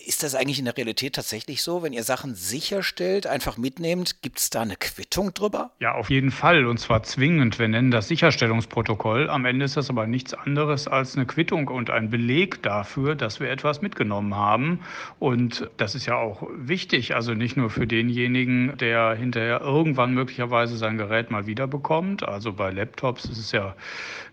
Ist 0.06 0.22
das 0.22 0.36
eigentlich 0.36 0.60
in 0.60 0.66
der 0.66 0.78
Realität 0.78 1.16
tatsächlich 1.16 1.64
so? 1.64 1.82
Wenn 1.82 1.94
ihr 1.94 2.04
Sachen 2.20 2.36
sicherstellt, 2.36 3.28
einfach 3.28 3.58
mitnehmt, 3.58 4.22
gibt 4.22 4.40
es 4.40 4.50
da 4.50 4.64
eine 4.64 4.76
Quittung 4.76 5.34
drüber? 5.34 5.72
Ja, 5.80 5.94
auf 5.94 6.10
jeden 6.10 6.32
Fall 6.32 6.66
und 6.66 6.78
zwar 6.78 7.02
zwingend. 7.04 7.60
Wir 7.60 7.70
nennen 7.70 7.92
das 7.92 8.10
Sicherstellungsprotokoll. 8.10 9.30
Am 9.30 9.46
Ende 9.46 9.64
ist 9.64 9.78
das 9.78 9.90
aber 9.90 10.06
nichts 10.06 10.34
anderes 10.34 10.90
als 10.90 11.16
eine 11.16 11.26
Quittung 11.26 11.70
und 11.70 11.90
ein 11.90 12.10
Beleg 12.10 12.62
dafür, 12.62 13.16
dass 13.16 13.40
wir 13.40 13.50
etwas 13.50 13.82
mitgenommen 13.82 14.36
haben. 14.36 14.82
Und 15.20 15.70
das 15.78 15.96
ist 15.96 16.08
ja 16.08 16.18
auch 16.18 16.46
wichtig, 16.58 17.16
also 17.16 17.34
nicht 17.34 17.56
nur 17.56 17.70
für 17.70 17.88
denjenigen, 17.88 18.76
der 18.76 19.16
hinterher 19.16 19.62
irgendwann 19.62 20.14
möglicherweise 20.14 20.76
sein 20.76 20.98
Gerät 20.98 21.32
mal 21.32 21.48
wiederbekommt. 21.48 22.28
Also 22.28 22.52
bei 22.52 22.70
Laptops 22.70 23.24
ist 23.24 23.38
es 23.38 23.54
ja 23.54 23.76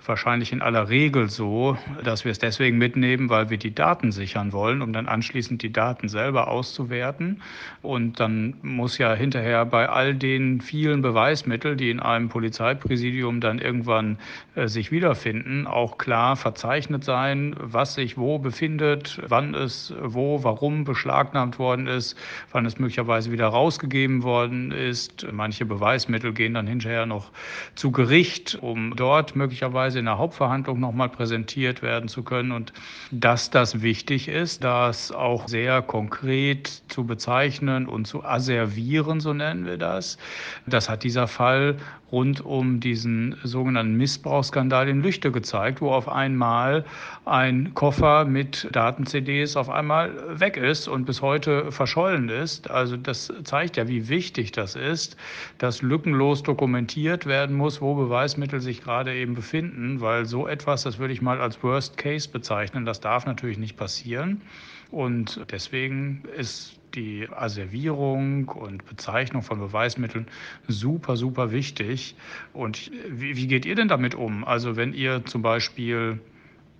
wahrscheinlich 0.05 0.53
in 0.53 0.61
aller 0.61 0.89
Regel 0.89 1.29
so, 1.29 1.79
dass 2.03 2.25
wir 2.25 2.33
es 2.33 2.39
deswegen 2.41 2.79
mitnehmen, 2.79 3.29
weil 3.29 3.51
wir 3.51 3.59
die 3.59 3.75
Daten 3.75 4.11
sichern 4.11 4.53
wollen, 4.53 4.83
um 4.83 4.93
dann 4.93 5.07
anschließend 5.07 5.63
die 5.63 5.73
Daten 5.73 6.09
selber 6.09 6.49
auszuwerten. 6.49 7.43
Und 7.83 8.21
dann 8.21 8.55
muss 8.63 8.99
ja 8.99 9.15
hinterher 9.15 9.65
bei 9.65 9.89
all 9.89 10.15
den 10.15 10.61
vielen 10.61 11.03
Beweismitteln, 11.03 11.77
die 11.77 11.91
in 11.91 12.01
einem 12.01 12.29
Polizeipräsidium 12.29 13.41
dann 13.41 13.59
irgendwann 13.59 14.19
äh, 14.55 14.69
sich 14.69 14.91
wiederfinden, 14.91 15.67
auch 15.67 15.99
klar 15.99 16.37
verzeichnet 16.37 17.05
sein, 17.05 17.55
was 17.59 17.95
sich 17.95 18.17
wo 18.17 18.39
befindet, 18.39 19.21
wann 19.29 19.55
es 19.55 19.95
wo, 20.01 20.43
warum 20.43 20.85
beschlagnahmt 20.85 21.59
worden 21.59 21.87
ist, 21.87 22.17
wann 22.53 22.67
es 22.67 22.79
möglicherweise 22.79 23.31
wieder 23.33 23.49
rausgegeben 23.49 24.23
worden 24.23 24.73
ist. 24.73 25.27
Manche 25.31 25.67
Beweismittel 25.67 26.33
gehen 26.33 26.55
dann 26.55 26.67
hinterher 26.67 27.07
noch 27.07 27.31
zu 27.75 27.91
Gericht, 27.93 28.59
um 28.61 28.95
dort 28.97 29.37
möglicherweise 29.37 29.99
in 29.99 30.07
der 30.07 30.19
Hauptverhandlung 30.19 30.81
nochmal 30.81 31.09
präsentiert 31.09 31.83
werden 31.83 32.09
zu 32.09 32.23
können 32.23 32.53
und 32.53 32.73
dass 33.11 33.51
das 33.51 33.83
wichtig 33.83 34.29
ist, 34.29 34.65
das 34.65 35.13
auch 35.13 35.49
sehr 35.49 35.83
konkret 35.83 36.83
zu 36.89 37.05
bezeichnen 37.05 37.56
bezeichnen 37.57 37.87
und 37.87 38.07
zu 38.07 38.25
asservieren, 38.25 39.21
so 39.21 39.33
nennen 39.33 39.67
wir 39.67 39.79
das. 39.79 40.19
Das 40.67 40.89
hat 40.89 41.05
dieser 41.05 41.27
Fall 41.27 41.77
rund 42.13 42.41
um 42.45 42.81
diesen 42.81 43.37
sogenannten 43.43 43.97
Missbrauchsskandal 43.97 44.89
in 44.89 45.03
Lüchte 45.03 45.33
gezeigt, 45.33 45.81
wo 45.81 45.91
auf 45.91 46.09
einmal 46.09 46.85
ein 47.25 47.75
Koffer 47.75 48.25
mit 48.25 48.69
Daten-CDs 48.73 49.57
auf 49.57 49.71
einmal 49.71 50.39
weg 50.39 50.57
ist 50.57 50.87
und 50.87 51.05
bis 51.05 51.23
heute 51.23 51.73
verschollen 51.73 52.29
ist. 52.29 52.71
Also 52.71 52.97
das 52.97 53.33
zeigt 53.45 53.77
ja, 53.77 53.89
wie 53.89 54.09
wichtig 54.09 54.53
das 54.53 54.77
ist, 54.77 55.17
dass 55.59 55.83
lückenlos 55.83 56.43
dokumentiert 56.43 57.27
werden 57.27 57.57
muss, 57.57 57.81
wo 57.81 57.95
Beweismittel 57.95 58.61
sich 58.61 58.83
gerade 58.83 59.15
eben 59.15 59.35
befinden, 59.35 60.01
weil 60.01 60.27
so 60.27 60.47
etwas, 60.47 60.85
das 60.85 60.99
würde 60.99 61.13
ich 61.13 61.23
mal 61.23 61.41
als 61.41 61.63
Worst 61.63 61.97
Case 61.97 62.29
bezeichnen, 62.29 62.85
das 62.85 63.01
darf 63.01 63.27
natürlich 63.27 63.59
nicht 63.59 63.77
passieren. 63.77 64.43
Und 64.91 65.41
deswegen 65.51 66.23
ist 66.37 66.79
die 66.95 67.29
Asservierung 67.31 68.49
und 68.49 68.87
Bezeichnung 68.87 69.43
von 69.43 69.59
Beweismitteln 69.59 70.27
super, 70.67 71.17
super 71.17 71.53
wichtig. 71.53 72.17
Und 72.53 72.91
wie, 73.09 73.37
wie 73.37 73.47
geht 73.47 73.67
ihr 73.67 73.75
denn 73.75 73.89
damit 73.89 74.15
um? 74.15 74.45
Also 74.45 74.77
wenn 74.77 74.95
ihr 74.95 75.25
zum 75.25 75.43
Beispiel 75.43 76.21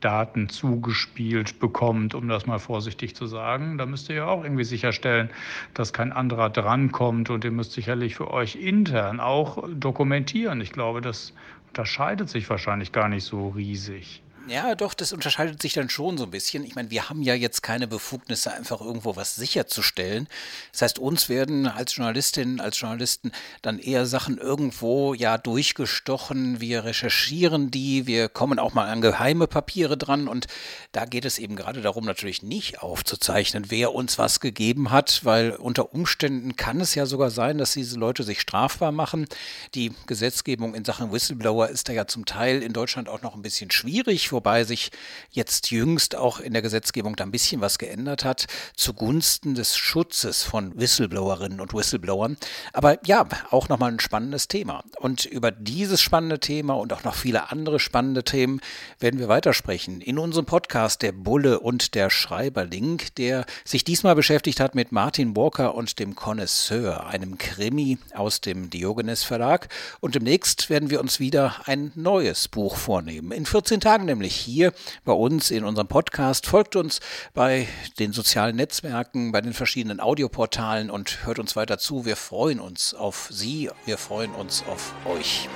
Daten 0.01 0.49
zugespielt 0.49 1.59
bekommt, 1.59 2.15
um 2.15 2.29
das 2.29 2.47
mal 2.47 2.59
vorsichtig 2.59 3.17
zu 3.17 3.27
sagen. 3.27 3.79
Da 3.79 3.87
müsst 3.87 4.09
ihr 4.09 4.17
ja 4.17 4.27
auch 4.27 4.45
irgendwie 4.45 4.65
sicherstellen, 4.65 5.31
dass 5.75 5.93
kein 5.93 6.13
anderer 6.13 6.51
drankommt 6.51 7.31
und 7.31 7.45
ihr 7.45 7.51
müsst 7.51 7.73
sicherlich 7.73 8.15
für 8.15 8.31
euch 8.31 8.57
intern 8.57 9.21
auch 9.21 9.67
dokumentieren. 9.75 10.61
Ich 10.61 10.73
glaube, 10.73 11.01
das 11.01 11.33
unterscheidet 11.69 12.29
sich 12.29 12.49
wahrscheinlich 12.51 12.93
gar 12.93 13.09
nicht 13.09 13.25
so 13.25 13.49
riesig. 13.49 14.23
Ja, 14.49 14.77
doch, 14.77 14.95
das 14.95 15.13
unterscheidet 15.13 15.61
sich 15.61 15.73
dann 15.73 15.91
schon 15.91 16.19
so 16.19 16.25
ein 16.25 16.31
bisschen. 16.31 16.63
Ich 16.63 16.77
meine, 16.77 16.91
wir 16.93 17.09
haben 17.09 17.21
ja 17.23 17.35
jetzt 17.35 17.65
keine 17.65 17.89
Befugnisse, 17.89 18.53
einfach 18.53 18.81
irgendwo 18.81 19.17
was 19.17 19.35
sicherzustellen. 19.35 20.29
Das 20.71 20.83
heißt, 20.83 20.99
uns 21.01 21.29
werden 21.29 21.67
als 21.67 21.97
Journalistinnen, 21.97 22.61
als 22.61 22.79
Journalisten 22.79 23.33
dann 23.63 23.81
eher 23.81 24.07
Sachen 24.07 24.39
irgendwo 24.39 25.15
ja 25.15 25.37
durchgestochen. 25.37 26.61
Wir 26.61 26.85
recherchieren 26.85 27.73
die, 27.73 28.07
wir 28.07 28.29
kommen 28.29 28.61
auch 28.61 28.73
mal 28.73 28.87
an 28.87 29.01
geheime 29.01 29.49
Papiere 29.49 29.97
dran 29.97 30.29
und 30.29 30.47
da 30.93 31.07
geht 31.07 31.25
es 31.25 31.41
eben 31.41 31.57
gerade 31.57 31.83
darum, 31.83 32.05
natürlich 32.05 32.45
nicht 32.45 32.83
aufzuzeichnen, 32.83 33.65
wer 33.71 33.95
uns 33.95 34.17
was 34.17 34.39
gegeben 34.39 34.93
hat, 34.93 35.25
weil 35.25 35.57
unter 35.57 35.93
Umständen 35.93 36.55
kann 36.55 36.81
es 36.81 36.95
ja 36.95 37.07
sogar 37.07 37.31
sein, 37.31 37.59
dass 37.59 37.73
diese 37.73 37.99
Leute 37.99 38.23
sich 38.23 38.41
strafbar 38.41 38.93
machen. 38.93 39.27
Die 39.75 39.93
Gesetzgebung 40.07 40.77
in 40.77 40.85
Sachen 40.85 41.11
Whistleblower 41.11 41.69
ist 41.69 41.89
da 41.89 41.93
ja 41.93 42.07
zum 42.07 42.27
Teil 42.27 42.63
in 42.63 42.73
Deutschland 42.73 43.09
auch 43.09 43.23
noch 43.23 43.35
ein 43.35 43.43
bisschen 43.43 43.73
schwierig 43.73 44.36
wobei 44.37 44.65
sich 44.65 44.91
jetzt 45.31 45.71
jüngst 45.71 46.15
auch 46.15 46.41
in 46.41 46.53
der 46.53 46.61
Gesetzgebung 46.61 47.17
da 47.17 47.25
ein 47.25 47.31
bisschen 47.31 47.63
was 47.63 47.79
geändert 47.79 48.23
hat, 48.23 48.47
zugunsten 48.77 49.55
des 49.55 49.77
Schutzes 49.77 50.43
von 50.43 50.79
Whistleblowerinnen 50.79 51.59
und 51.59 51.73
Whistleblowern. 51.73 52.37
Aber 52.75 52.99
ja, 53.07 53.27
auch 53.51 53.71
nochmal 53.71 53.93
ein 53.93 54.01
spannendes 54.01 54.47
Thema. 54.47 54.85
Und 54.99 55.25
über 55.25 55.51
dieses 55.51 56.03
spannende 56.03 56.39
Thema 56.39 56.75
und 56.75 56.93
auch 56.93 57.03
noch 57.03 57.15
viele 57.15 57.51
andere 57.51 57.81
spannende 57.81 58.25
Themen 58.25 58.61
werden 59.01 59.19
wir 59.19 59.29
weitersprechen 59.29 60.03
in 60.03 60.19
unserem 60.19 60.45
Podcast 60.45 61.01
Der 61.01 61.13
Bulle 61.13 61.61
und 61.61 61.95
der 61.95 62.11
Schreiberling, 62.11 63.01
der 63.17 63.47
sich 63.65 63.85
diesmal 63.85 64.15
beschäftigt 64.15 64.61
hat 64.61 64.75
mit 64.75 64.93
Martin 64.93 65.35
Walker 65.35 65.75
und 65.75 65.99
dem 65.99 66.15
Connoisseur, 66.15 67.07
einem 67.07 67.39
Krimi 67.39 67.99
aus 68.15 68.43
dem 68.43 68.69
Diogenes 68.69 69.25
Verlag. 69.25 69.69
Und 70.01 70.15
demnächst 70.15 70.69
werden 70.69 70.91
wir 70.91 71.01
uns 71.01 71.21
wieder 71.21 71.57
ein 71.65 71.91
neues 71.95 72.49
Buch 72.49 72.77
vornehmen. 72.77 73.33
In 73.33 73.47
14 73.47 73.81
Tagen 73.81 74.05
nämlich 74.05 74.26
nämlich 74.27 74.37
hier 74.37 74.73
bei 75.05 75.13
uns 75.13 75.51
in 75.53 75.65
unserem 75.65 75.87
Podcast. 75.87 76.47
Folgt 76.47 76.75
uns 76.75 77.01
bei 77.33 77.69
den 78.01 78.13
sozialen 78.13 78.57
Netzwerken, 78.57 79.31
bei 79.31 79.41
den 79.41 79.53
verschiedenen 79.53 80.01
Audioportalen 80.01 80.91
und 80.91 81.25
hört 81.25 81.39
uns 81.39 81.55
weiter 81.55 81.79
zu. 81.79 82.05
Wir 82.05 82.17
freuen 82.17 82.59
uns 82.59 82.93
auf 82.93 83.29
Sie, 83.31 83.71
wir 83.85 83.99
freuen 83.99 84.33
uns 84.33 84.65
auf 84.69 84.93
euch. 85.07 85.49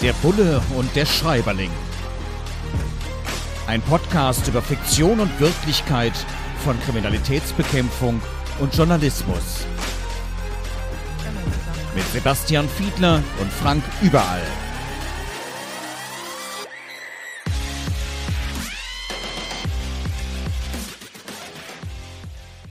Der 0.00 0.12
Bulle 0.14 0.62
und 0.76 0.94
der 0.94 1.06
Schreiberling. 1.06 1.70
Ein 3.66 3.82
Podcast 3.82 4.46
über 4.46 4.62
Fiktion 4.62 5.18
und 5.18 5.40
Wirklichkeit 5.40 6.14
von 6.64 6.80
Kriminalitätsbekämpfung 6.82 8.20
und 8.60 8.74
Journalismus. 8.74 9.66
Mit 11.96 12.06
Sebastian 12.12 12.68
Fiedler 12.68 13.22
und 13.40 13.52
Frank 13.52 13.82
Überall. 14.02 14.42